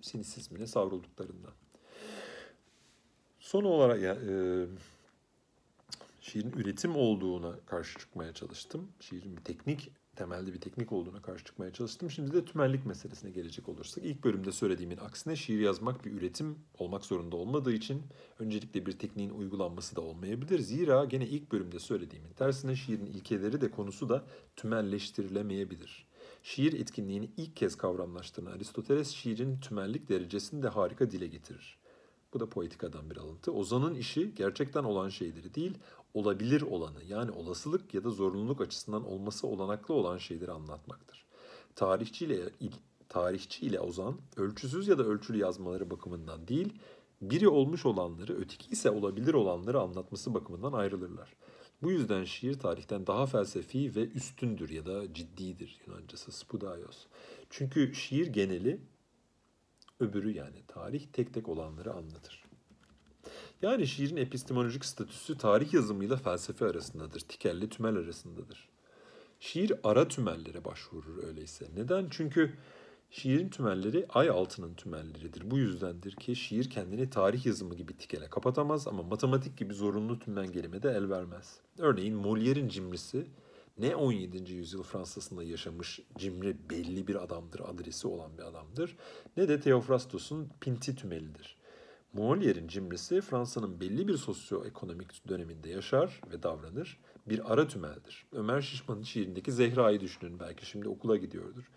sinisizmine 0.00 0.66
savrulduklarından. 0.66 1.52
Son 3.40 3.64
olarak 3.64 4.02
ya, 4.02 4.14
e, 4.14 4.66
şiirin 6.20 6.52
üretim 6.52 6.96
olduğuna 6.96 7.60
karşı 7.66 7.98
çıkmaya 7.98 8.32
çalıştım. 8.34 8.92
Şiirin 9.00 9.36
bir 9.36 9.44
teknik 9.44 9.90
temelde 10.16 10.52
bir 10.52 10.60
teknik 10.60 10.92
olduğuna 10.92 11.22
karşı 11.22 11.44
çıkmaya 11.44 11.72
çalıştım. 11.72 12.10
Şimdi 12.10 12.32
de 12.32 12.44
tümellik 12.44 12.86
meselesine 12.86 13.30
gelecek 13.30 13.68
olursak 13.68 14.04
ilk 14.04 14.24
bölümde 14.24 14.52
söylediğimin 14.52 14.96
aksine 14.96 15.36
şiir 15.36 15.60
yazmak 15.60 16.04
bir 16.04 16.12
üretim 16.12 16.58
olmak 16.78 17.04
zorunda 17.04 17.36
olmadığı 17.36 17.72
için 17.72 18.02
öncelikle 18.38 18.86
bir 18.86 18.92
tekniğin 18.92 19.30
uygulanması 19.30 19.96
da 19.96 20.00
olmayabilir. 20.00 20.58
Zira 20.58 21.04
gene 21.04 21.26
ilk 21.26 21.52
bölümde 21.52 21.78
söylediğimin 21.78 22.32
tersine 22.32 22.76
şiirin 22.76 23.06
ilkeleri 23.06 23.60
de 23.60 23.70
konusu 23.70 24.08
da 24.08 24.24
tümelleştirilemeyebilir. 24.56 26.06
Şiir 26.42 26.72
etkinliğini 26.72 27.30
ilk 27.36 27.56
kez 27.56 27.74
kavramlaştıran 27.76 28.52
Aristoteles 28.52 29.10
şiirin 29.10 29.60
tümellik 29.60 30.08
derecesini 30.08 30.62
de 30.62 30.68
harika 30.68 31.10
dile 31.10 31.26
getirir. 31.26 31.78
Bu 32.34 32.40
da 32.40 32.50
poetikadan 32.50 33.10
bir 33.10 33.16
alıntı. 33.16 33.52
Ozan'ın 33.52 33.94
işi 33.94 34.34
gerçekten 34.34 34.84
olan 34.84 35.08
şeyleri 35.08 35.54
değil, 35.54 35.78
olabilir 36.14 36.62
olanı 36.62 37.04
yani 37.04 37.30
olasılık 37.30 37.94
ya 37.94 38.04
da 38.04 38.10
zorunluluk 38.10 38.60
açısından 38.60 39.06
olması 39.06 39.46
olanaklı 39.46 39.94
olan 39.94 40.18
şeyleri 40.18 40.52
anlatmaktır. 40.52 41.26
Tarihçi 41.76 42.24
ile 42.24 42.50
tarihçi 43.08 43.66
ile 43.66 43.80
Ozan 43.80 44.16
ölçüsüz 44.36 44.88
ya 44.88 44.98
da 44.98 45.02
ölçülü 45.02 45.38
yazmaları 45.38 45.90
bakımından 45.90 46.48
değil, 46.48 46.72
biri 47.22 47.48
olmuş 47.48 47.86
olanları, 47.86 48.36
öteki 48.36 48.70
ise 48.70 48.90
olabilir 48.90 49.34
olanları 49.34 49.80
anlatması 49.80 50.34
bakımından 50.34 50.72
ayrılırlar. 50.72 51.36
Bu 51.82 51.90
yüzden 51.90 52.24
şiir 52.24 52.58
tarihten 52.58 53.06
daha 53.06 53.26
felsefi 53.26 53.94
ve 53.94 54.08
üstündür 54.08 54.70
ya 54.70 54.86
da 54.86 55.14
ciddidir 55.14 55.80
Yunancası 55.86 56.32
spudaios. 56.32 57.06
Çünkü 57.50 57.94
şiir 57.94 58.26
geneli 58.26 58.80
öbürü 60.02 60.30
yani 60.30 60.62
tarih 60.68 61.06
tek 61.12 61.34
tek 61.34 61.48
olanları 61.48 61.92
anlatır. 61.92 62.44
Yani 63.62 63.86
şiirin 63.86 64.16
epistemolojik 64.16 64.84
statüsü 64.84 65.38
tarih 65.38 65.74
yazımıyla 65.74 66.16
felsefe 66.16 66.66
arasındadır, 66.66 67.20
tikelle 67.20 67.68
tümel 67.68 67.96
arasındadır. 67.96 68.68
Şiir 69.40 69.72
ara 69.84 70.08
tümellere 70.08 70.64
başvurur 70.64 71.24
öyleyse. 71.24 71.66
Neden? 71.76 72.06
Çünkü 72.10 72.52
şiirin 73.10 73.48
tümelleri 73.48 74.06
ay 74.08 74.28
altının 74.28 74.74
tümelleridir. 74.74 75.50
Bu 75.50 75.58
yüzdendir 75.58 76.16
ki 76.16 76.36
şiir 76.36 76.70
kendini 76.70 77.10
tarih 77.10 77.46
yazımı 77.46 77.74
gibi 77.74 77.96
tikele 77.96 78.30
kapatamaz 78.30 78.88
ama 78.88 79.02
matematik 79.02 79.58
gibi 79.58 79.74
zorunlu 79.74 80.18
tümden 80.18 80.52
gelime 80.52 80.82
de 80.82 80.90
el 80.90 81.10
vermez. 81.10 81.60
Örneğin 81.78 82.22
Molière'in 82.22 82.68
cimrisi 82.68 83.26
ne 83.78 83.96
17. 83.96 84.52
yüzyıl 84.52 84.82
Fransa'sında 84.82 85.42
yaşamış 85.42 86.00
cimri 86.18 86.70
belli 86.70 87.06
bir 87.06 87.22
adamdır, 87.22 87.60
adresi 87.60 88.08
olan 88.08 88.38
bir 88.38 88.42
adamdır 88.42 88.96
ne 89.36 89.48
de 89.48 89.60
Theophrastos'un 89.60 90.48
pinti 90.60 90.94
tümelidir. 90.94 91.56
Molière'in 92.14 92.68
cimrisi 92.68 93.20
Fransa'nın 93.20 93.80
belli 93.80 94.08
bir 94.08 94.16
sosyoekonomik 94.16 95.28
döneminde 95.28 95.68
yaşar 95.68 96.20
ve 96.32 96.42
davranır. 96.42 97.00
Bir 97.26 97.52
ara 97.52 97.68
tümeldir. 97.68 98.26
Ömer 98.32 98.60
Şişman'ın 98.60 99.02
şiirindeki 99.02 99.52
Zehra'yı 99.52 100.00
düşünün. 100.00 100.40
Belki 100.40 100.66
şimdi 100.66 100.88
okula 100.88 101.16
gidiyordur. 101.16 101.70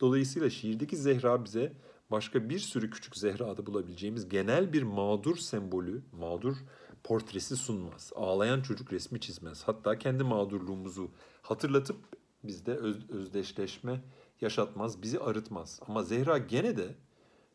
Dolayısıyla 0.00 0.50
şiirdeki 0.50 0.96
Zehra 0.96 1.44
bize 1.44 1.72
başka 2.10 2.48
bir 2.48 2.58
sürü 2.58 2.90
küçük 2.90 3.16
Zehra'da 3.16 3.66
bulabileceğimiz 3.66 4.28
genel 4.28 4.72
bir 4.72 4.82
mağdur 4.82 5.36
sembolü, 5.36 6.02
mağdur 6.12 6.56
portresi 7.04 7.56
sunmaz. 7.56 8.12
Ağlayan 8.16 8.60
çocuk 8.60 8.92
resmi 8.92 9.20
çizmez. 9.20 9.62
Hatta 9.62 9.98
kendi 9.98 10.24
mağdurluğumuzu 10.24 11.10
hatırlatıp 11.42 11.96
bizde 12.44 12.74
öz, 12.74 13.10
özdeşleşme 13.10 14.00
yaşatmaz, 14.40 15.02
bizi 15.02 15.20
arıtmaz. 15.20 15.80
Ama 15.88 16.02
Zehra 16.02 16.38
gene 16.38 16.76
de 16.76 16.94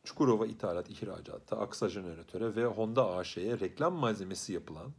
Çukurova 0.03 0.45
İthalat 0.47 0.89
İhracatta, 0.89 1.59
Aksa 1.59 1.89
Jeneratöre 1.89 2.55
ve 2.55 2.65
Honda 2.65 3.15
AŞ'ye 3.15 3.59
reklam 3.59 3.93
malzemesi 3.93 4.53
yapılan, 4.53 4.93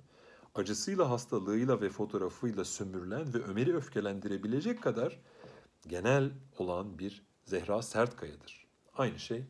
acısıyla, 0.54 1.10
hastalığıyla 1.10 1.80
ve 1.80 1.88
fotoğrafıyla 1.88 2.64
sömürülen 2.64 3.34
ve 3.34 3.38
Ömer'i 3.38 3.76
öfkelendirebilecek 3.76 4.82
kadar 4.82 5.20
genel 5.88 6.30
olan 6.58 6.98
bir 6.98 7.22
Zehra 7.44 7.82
Sertkaya'dır. 7.82 8.66
Aynı 8.94 9.18
şey 9.18 9.44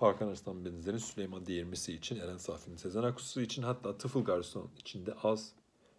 Hakan 0.00 0.28
Arslan 0.28 0.64
Benzer'in 0.64 0.98
Süleyman 0.98 1.46
Değirmesi 1.46 1.92
için, 1.92 2.16
Eren 2.16 2.36
Safi'nin 2.36 2.76
Sezen 2.76 3.02
Aksu 3.02 3.40
için 3.40 3.62
hatta 3.62 3.98
Tıfıl 3.98 4.24
Garson 4.24 4.70
için 4.78 5.06
de 5.06 5.14
az 5.22 5.52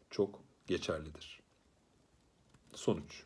çok 0.09 0.39
geçerlidir. 0.67 1.39
Sonuç 2.73 3.23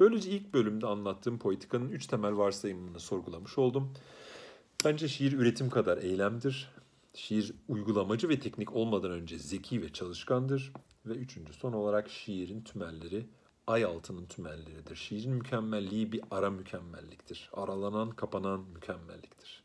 Böylece 0.00 0.30
ilk 0.30 0.54
bölümde 0.54 0.86
anlattığım 0.86 1.38
politikanın 1.38 1.90
üç 1.90 2.06
temel 2.06 2.36
varsayımını 2.36 3.00
sorgulamış 3.00 3.58
oldum. 3.58 3.94
Bence 4.84 5.08
şiir 5.08 5.32
üretim 5.32 5.70
kadar 5.70 5.98
eylemdir. 5.98 6.70
Şiir 7.14 7.54
uygulamacı 7.68 8.28
ve 8.28 8.40
teknik 8.40 8.76
olmadan 8.76 9.10
önce 9.10 9.38
zeki 9.38 9.82
ve 9.82 9.92
çalışkandır. 9.92 10.72
Ve 11.06 11.12
üçüncü 11.14 11.52
son 11.52 11.72
olarak 11.72 12.10
şiirin 12.10 12.60
tümelleri 12.60 13.26
ay 13.66 13.84
altının 13.84 14.26
tümelleridir. 14.26 14.96
Şiirin 14.96 15.32
mükemmelliği 15.32 16.12
bir 16.12 16.20
ara 16.30 16.50
mükemmelliktir. 16.50 17.50
Aralanan, 17.52 18.10
kapanan 18.10 18.60
mükemmelliktir. 18.60 19.62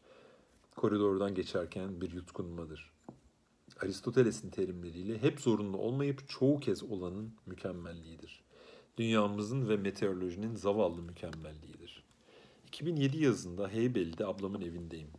Koridordan 0.75 1.35
geçerken 1.35 2.01
bir 2.01 2.11
yutkunmadır. 2.11 2.91
Aristoteles'in 3.81 4.49
terimleriyle 4.49 5.21
hep 5.21 5.41
zorunlu 5.41 5.77
olmayıp 5.77 6.29
çoğu 6.29 6.59
kez 6.59 6.83
olanın 6.83 7.33
mükemmelliğidir. 7.45 8.43
Dünyamızın 8.97 9.69
ve 9.69 9.77
meteorolojinin 9.77 10.55
zavallı 10.55 11.01
mükemmelliğidir. 11.01 12.03
2007 12.67 13.23
yazında 13.23 13.67
Heybeli'de 13.69 14.25
ablamın 14.25 14.61
evindeyim. 14.61 15.09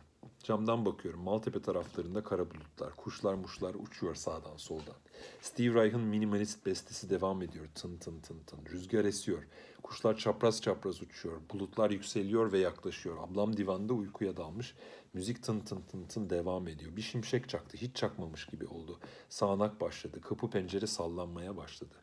Camdan 0.43 0.85
bakıyorum. 0.85 1.21
Maltepe 1.21 1.61
taraflarında 1.61 2.23
kara 2.23 2.51
bulutlar. 2.51 2.95
Kuşlar 2.95 3.33
muşlar 3.33 3.75
uçuyor 3.75 4.15
sağdan 4.15 4.57
soldan. 4.57 4.95
Steve 5.41 5.83
Reich'ın 5.83 6.01
minimalist 6.01 6.65
bestesi 6.65 7.09
devam 7.09 7.41
ediyor. 7.41 7.65
Tın 7.75 7.97
tın 7.97 8.19
tın 8.19 8.39
tın. 8.39 8.59
Rüzgar 8.71 9.05
esiyor. 9.05 9.43
Kuşlar 9.83 10.17
çapraz 10.17 10.61
çapraz 10.61 11.01
uçuyor. 11.01 11.41
Bulutlar 11.53 11.91
yükseliyor 11.91 12.51
ve 12.51 12.59
yaklaşıyor. 12.59 13.17
Ablam 13.17 13.57
divanda 13.57 13.93
uykuya 13.93 14.37
dalmış. 14.37 14.75
Müzik 15.13 15.43
tın 15.43 15.59
tın 15.59 15.81
tın 15.81 16.03
tın 16.03 16.29
devam 16.29 16.67
ediyor. 16.67 16.95
Bir 16.95 17.01
şimşek 17.01 17.49
çaktı. 17.49 17.77
Hiç 17.77 17.95
çakmamış 17.95 18.45
gibi 18.45 18.65
oldu. 18.65 18.99
Sağanak 19.29 19.81
başladı. 19.81 20.21
Kapı 20.21 20.49
pencere 20.49 20.87
sallanmaya 20.87 21.57
başladı. 21.57 21.95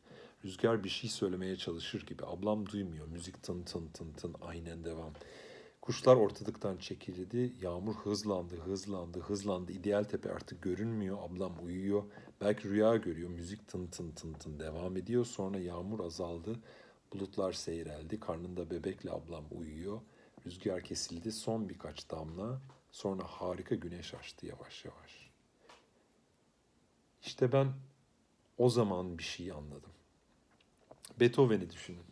Rüzgar 0.44 0.84
bir 0.84 0.88
şey 0.88 1.10
söylemeye 1.10 1.56
çalışır 1.56 2.06
gibi. 2.06 2.26
Ablam 2.26 2.66
duymuyor. 2.66 3.06
Müzik 3.06 3.42
tın 3.42 3.62
tın 3.62 3.88
tın 3.88 4.12
tın 4.12 4.34
aynen 4.42 4.84
devam. 4.84 5.12
Kuşlar 5.82 6.16
ortalıktan 6.16 6.76
çekildi. 6.76 7.52
Yağmur 7.62 7.94
hızlandı, 7.94 8.56
hızlandı, 8.56 9.20
hızlandı. 9.20 9.72
İdeal 9.72 10.04
tepe 10.04 10.32
artık 10.32 10.62
görünmüyor. 10.62 11.18
Ablam 11.22 11.52
uyuyor. 11.64 12.02
Belki 12.40 12.68
rüya 12.68 12.96
görüyor. 12.96 13.30
Müzik 13.30 13.68
tın 13.68 13.86
tın 13.86 14.10
tın 14.10 14.32
tın 14.32 14.58
devam 14.58 14.96
ediyor. 14.96 15.24
Sonra 15.24 15.58
yağmur 15.58 16.00
azaldı. 16.00 16.60
Bulutlar 17.12 17.52
seyreldi. 17.52 18.20
Karnında 18.20 18.70
bebekle 18.70 19.10
ablam 19.10 19.44
uyuyor. 19.50 20.00
Rüzgar 20.46 20.82
kesildi. 20.82 21.32
Son 21.32 21.68
birkaç 21.68 22.10
damla. 22.10 22.60
Sonra 22.92 23.22
harika 23.24 23.74
güneş 23.74 24.14
açtı 24.14 24.46
yavaş 24.46 24.84
yavaş. 24.84 25.30
İşte 27.22 27.52
ben 27.52 27.72
o 28.58 28.70
zaman 28.70 29.18
bir 29.18 29.22
şey 29.22 29.52
anladım. 29.52 29.90
Beethoven'i 31.20 31.70
düşünün. 31.70 32.04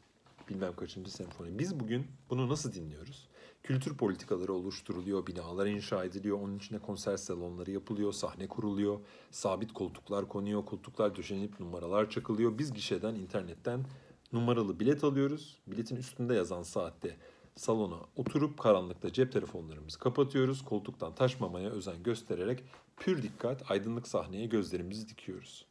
Bilmem 0.48 0.76
kaçıncı 0.76 1.10
senfoni. 1.10 1.58
Biz 1.58 1.80
bugün 1.80 2.06
bunu 2.30 2.48
nasıl 2.48 2.72
dinliyoruz? 2.72 3.28
Kültür 3.68 3.96
politikaları 3.96 4.52
oluşturuluyor, 4.52 5.26
binalar 5.26 5.66
inşa 5.66 6.04
ediliyor, 6.04 6.40
onun 6.40 6.58
içinde 6.58 6.78
konser 6.78 7.16
salonları 7.16 7.70
yapılıyor, 7.70 8.12
sahne 8.12 8.48
kuruluyor, 8.48 9.00
sabit 9.30 9.72
koltuklar 9.72 10.28
konuyor, 10.28 10.64
koltuklar 10.64 11.16
döşenip 11.16 11.60
numaralar 11.60 12.10
çakılıyor. 12.10 12.58
Biz 12.58 12.72
gişeden, 12.72 13.14
internetten 13.14 13.84
numaralı 14.32 14.80
bilet 14.80 15.04
alıyoruz. 15.04 15.58
Biletin 15.66 15.96
üstünde 15.96 16.34
yazan 16.34 16.62
saatte 16.62 17.16
salona 17.56 17.98
oturup 18.16 18.58
karanlıkta 18.58 19.12
cep 19.12 19.32
telefonlarımızı 19.32 19.98
kapatıyoruz. 19.98 20.64
Koltuktan 20.64 21.14
taşmamaya 21.14 21.70
özen 21.70 22.02
göstererek 22.02 22.64
pür 22.96 23.22
dikkat 23.22 23.70
aydınlık 23.70 24.08
sahneye 24.08 24.46
gözlerimizi 24.46 25.08
dikiyoruz. 25.08 25.66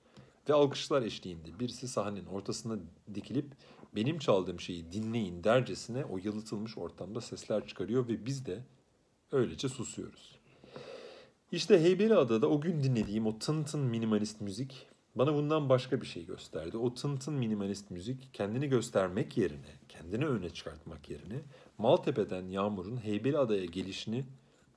Ve 0.50 0.54
alkışlar 0.54 1.02
eşliğinde 1.02 1.60
birisi 1.60 1.88
sahnenin 1.88 2.26
ortasına 2.26 2.80
dikilip 3.16 3.46
benim 3.95 4.19
çaldığım 4.19 4.60
şeyi 4.60 4.91
dinleyin 4.91 5.43
dercesine 5.43 6.06
o 6.06 6.17
yalıtılmış 6.17 6.78
ortamda 6.78 7.21
sesler 7.21 7.67
çıkarıyor 7.67 8.08
ve 8.08 8.26
biz 8.26 8.45
de 8.45 8.63
öylece 9.32 9.69
susuyoruz. 9.69 10.39
İşte 11.52 11.82
Heybeliada'da 11.82 12.50
o 12.50 12.62
gün 12.62 12.84
dinlediğim 12.84 13.28
o 13.28 13.39
tın 13.39 13.63
tın 13.63 13.80
minimalist 13.80 14.41
müzik 14.41 14.88
bana 15.15 15.34
bundan 15.34 15.69
başka 15.69 16.02
bir 16.02 16.08
şey 16.08 16.26
gösterdi. 16.26 16.78
O 16.78 16.93
tın 16.93 17.17
tın 17.17 17.34
minimalist 17.34 17.91
müzik 17.91 18.34
kendini 18.34 18.69
göstermek 18.69 19.38
yerine, 19.38 19.80
kendini 19.89 20.26
öne 20.26 20.50
çıkartmak 20.50 21.10
yerine 21.10 21.41
Maltepe'den 21.78 22.47
Yağmur'un 22.47 23.04
Heybeliada'ya 23.04 23.65
gelişini 23.65 24.26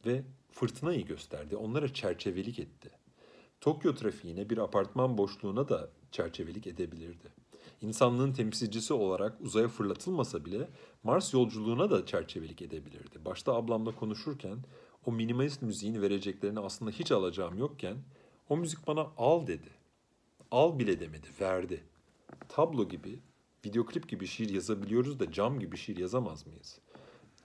ve 0.07 0.23
fırtınayı 0.53 1.07
gösterdi. 1.07 1.57
Onlara 1.57 1.95
çerçevelik 1.95 2.59
etti. 2.59 2.91
Tokyo 3.61 3.95
trafiğine 3.95 4.51
bir 4.51 4.59
apartman 4.59 5.19
boşluğuna 5.19 5.69
da 5.69 5.89
çerçevelik 6.13 6.67
edebilirdi 6.67 7.29
insanlığın 7.81 8.33
temsilcisi 8.33 8.95
olarak 8.95 9.41
uzaya 9.41 9.69
fırlatılmasa 9.69 10.45
bile 10.45 10.69
Mars 11.03 11.35
yolculuğuna 11.35 11.91
da 11.91 12.07
çerçevelik 12.07 12.63
edebilirdi. 12.63 13.25
Başta 13.25 13.55
ablamla 13.55 13.95
konuşurken 13.95 14.59
o 15.07 15.13
minimalist 15.13 15.63
müziğin 15.63 16.03
vereceklerini 16.03 16.61
aslında 16.61 16.91
hiç 16.91 17.13
alacağım 17.13 17.59
yokken 17.59 17.97
o 18.49 18.57
müzik 18.57 18.87
bana 18.87 19.07
al 19.17 19.47
dedi. 19.47 19.69
Al 20.51 20.79
bile 20.79 21.01
demedi, 21.01 21.27
verdi. 21.41 21.85
Tablo 22.49 22.89
gibi, 22.89 23.21
videoklip 23.67 24.09
gibi 24.09 24.27
şiir 24.27 24.49
yazabiliyoruz 24.49 25.21
da 25.21 25.33
cam 25.33 25.61
gibi 25.61 25.77
şiir 25.77 25.97
yazamaz 25.97 26.47
mıyız? 26.47 26.79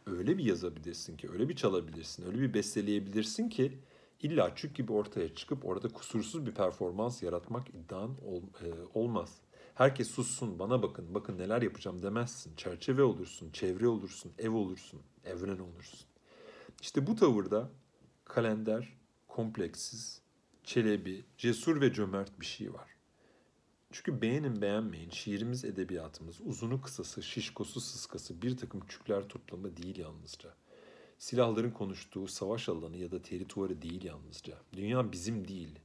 Öyle 0.06 0.38
bir 0.38 0.44
yazabilirsin 0.44 1.18
ki, 1.18 1.30
öyle 1.32 1.50
bir 1.50 1.56
çalabilirsin, 1.56 2.26
öyle 2.26 2.42
bir 2.42 2.54
besteleyebilirsin 2.54 3.50
ki 3.50 3.80
illa 4.22 4.56
çük 4.56 4.76
gibi 4.76 4.94
ortaya 4.94 5.36
çıkıp 5.36 5.66
orada 5.66 5.88
kusursuz 5.88 6.46
bir 6.46 6.52
performans 6.52 7.24
yaratmak 7.24 7.70
iddian 7.70 8.10
ol, 8.10 8.42
e, 8.42 8.68
olmaz. 8.94 9.42
Herkes 9.76 10.12
sussun, 10.12 10.60
bana 10.60 10.84
bakın, 10.84 11.14
bakın 11.16 11.38
neler 11.38 11.62
yapacağım 11.62 12.04
demezsin. 12.04 12.56
Çerçeve 12.56 13.04
olursun, 13.04 13.52
çevre 13.52 13.88
olursun, 13.88 14.32
ev 14.38 14.52
olursun, 14.52 15.02
evren 15.26 15.60
olursun. 15.60 16.00
İşte 16.82 17.08
bu 17.08 17.16
tavırda 17.16 17.70
kalender, 18.26 18.98
kompleksiz, 19.28 20.22
çelebi, 20.64 21.26
cesur 21.38 21.82
ve 21.82 21.94
cömert 21.94 22.40
bir 22.40 22.46
şey 22.46 22.74
var. 22.74 22.90
Çünkü 23.92 24.22
beğenin 24.22 24.62
beğenmeyin 24.62 25.10
şiirimiz 25.10 25.66
edebiyatımız 25.66 26.42
uzunu 26.42 26.82
kısası, 26.82 27.24
şişkosu 27.24 27.82
sıskası 27.82 28.42
bir 28.42 28.58
takım 28.58 28.82
çükler 28.88 29.28
toplamı 29.30 29.78
değil 29.78 29.98
yalnızca. 29.98 30.54
Silahların 31.18 31.72
konuştuğu 31.72 32.28
savaş 32.28 32.70
alanı 32.70 32.98
ya 32.98 33.12
da 33.12 33.22
terituarı 33.22 33.82
değil 33.82 34.04
yalnızca. 34.04 34.58
Dünya 34.74 35.12
bizim 35.12 35.48
değil. 35.48 35.80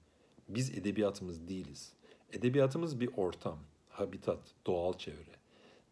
Biz 0.48 0.70
edebiyatımız 0.70 1.48
değiliz. 1.48 1.92
Edebiyatımız 2.32 3.00
bir 3.00 3.10
ortam, 3.16 3.58
habitat, 4.00 4.38
doğal 4.66 4.92
çevre. 4.92 5.40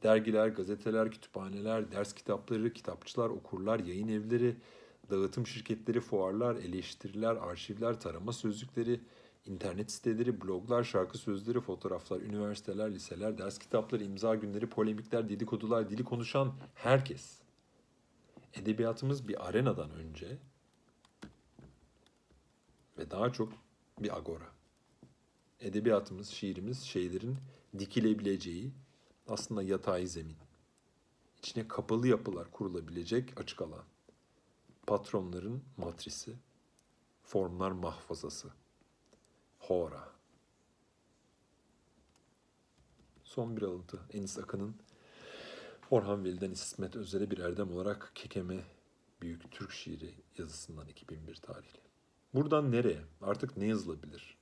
Dergiler, 0.02 0.48
gazeteler, 0.48 1.10
kütüphaneler, 1.10 1.92
ders 1.92 2.14
kitapları, 2.14 2.72
kitapçılar, 2.72 3.28
okurlar, 3.28 3.78
yayın 3.78 4.08
evleri, 4.08 4.56
dağıtım 5.10 5.46
şirketleri, 5.46 6.00
fuarlar, 6.00 6.56
eleştiriler, 6.56 7.36
arşivler, 7.36 8.00
tarama 8.00 8.32
sözlükleri, 8.32 9.00
internet 9.46 9.92
siteleri, 9.92 10.40
bloglar, 10.40 10.84
şarkı 10.84 11.18
sözleri, 11.18 11.60
fotoğraflar, 11.60 12.20
üniversiteler, 12.20 12.90
liseler, 12.90 13.38
ders 13.38 13.58
kitapları, 13.58 14.04
imza 14.04 14.34
günleri, 14.34 14.66
polemikler, 14.66 15.28
dedikodular, 15.28 15.90
dili 15.90 16.04
konuşan 16.04 16.52
herkes. 16.74 17.38
Edebiyatımız 18.54 19.28
bir 19.28 19.48
arenadan 19.48 19.90
önce 19.90 20.38
ve 22.98 23.10
daha 23.10 23.32
çok 23.32 23.52
bir 23.98 24.16
agora. 24.16 24.44
Edebiyatımız, 25.60 26.28
şiirimiz 26.28 26.82
şeylerin 26.82 27.36
dikilebileceği 27.78 28.72
aslında 29.28 29.62
yatay 29.62 30.06
zemin. 30.06 30.36
İçine 31.38 31.68
kapalı 31.68 32.08
yapılar 32.08 32.50
kurulabilecek 32.50 33.40
açık 33.40 33.62
alan. 33.62 33.84
Patronların 34.86 35.64
matrisi, 35.76 36.36
formlar 37.22 37.70
mahfazası. 37.70 38.48
Hora. 39.58 40.08
Son 43.24 43.56
bir 43.56 43.62
alıntı. 43.62 44.00
Enis 44.12 44.38
Akın'ın 44.38 44.76
Orhan 45.90 46.24
Veli'den 46.24 46.50
İsmet 46.50 46.96
Özel'e 46.96 47.30
bir 47.30 47.38
erdem 47.38 47.72
olarak 47.72 48.12
Kekeme 48.14 48.64
Büyük 49.22 49.52
Türk 49.52 49.72
Şiiri 49.72 50.14
yazısından 50.38 50.88
2001 50.88 51.34
tarihli. 51.34 51.80
Buradan 52.34 52.72
nereye? 52.72 53.00
Artık 53.20 53.56
ne 53.56 53.66
yazılabilir? 53.66 54.37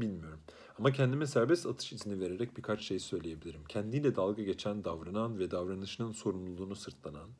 Bilmiyorum. 0.00 0.40
Ama 0.78 0.92
kendime 0.92 1.26
serbest 1.26 1.66
atış 1.66 1.92
izni 1.92 2.20
vererek 2.20 2.56
birkaç 2.56 2.80
şey 2.80 2.98
söyleyebilirim. 2.98 3.64
Kendiyle 3.64 4.16
dalga 4.16 4.42
geçen, 4.42 4.84
davranan 4.84 5.38
ve 5.38 5.50
davranışının 5.50 6.12
sorumluluğunu 6.12 6.76
sırtlanan, 6.76 7.30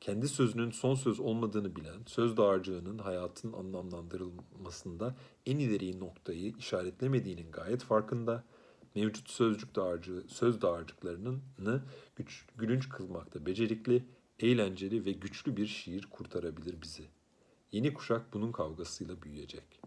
kendi 0.00 0.28
sözünün 0.28 0.70
son 0.70 0.94
söz 0.94 1.20
olmadığını 1.20 1.76
bilen, 1.76 2.02
söz 2.06 2.36
dağarcığının 2.36 2.98
hayatın 2.98 3.52
anlamlandırılmasında 3.52 5.16
en 5.46 5.58
ileri 5.58 6.00
noktayı 6.00 6.52
işaretlemediğinin 6.58 7.50
gayet 7.50 7.82
farkında, 7.82 8.44
mevcut 8.94 9.30
sözcük 9.30 9.76
dağarcığı, 9.76 10.24
söz 10.28 10.62
dağarcıklarını 10.62 11.80
güç, 12.16 12.46
gülünç 12.56 12.88
kılmakta 12.88 13.46
becerikli, 13.46 14.04
eğlenceli 14.40 15.04
ve 15.04 15.12
güçlü 15.12 15.56
bir 15.56 15.66
şiir 15.66 16.06
kurtarabilir 16.10 16.82
bizi. 16.82 17.04
Yeni 17.72 17.94
kuşak 17.94 18.32
bunun 18.32 18.52
kavgasıyla 18.52 19.22
büyüyecek. 19.22 19.77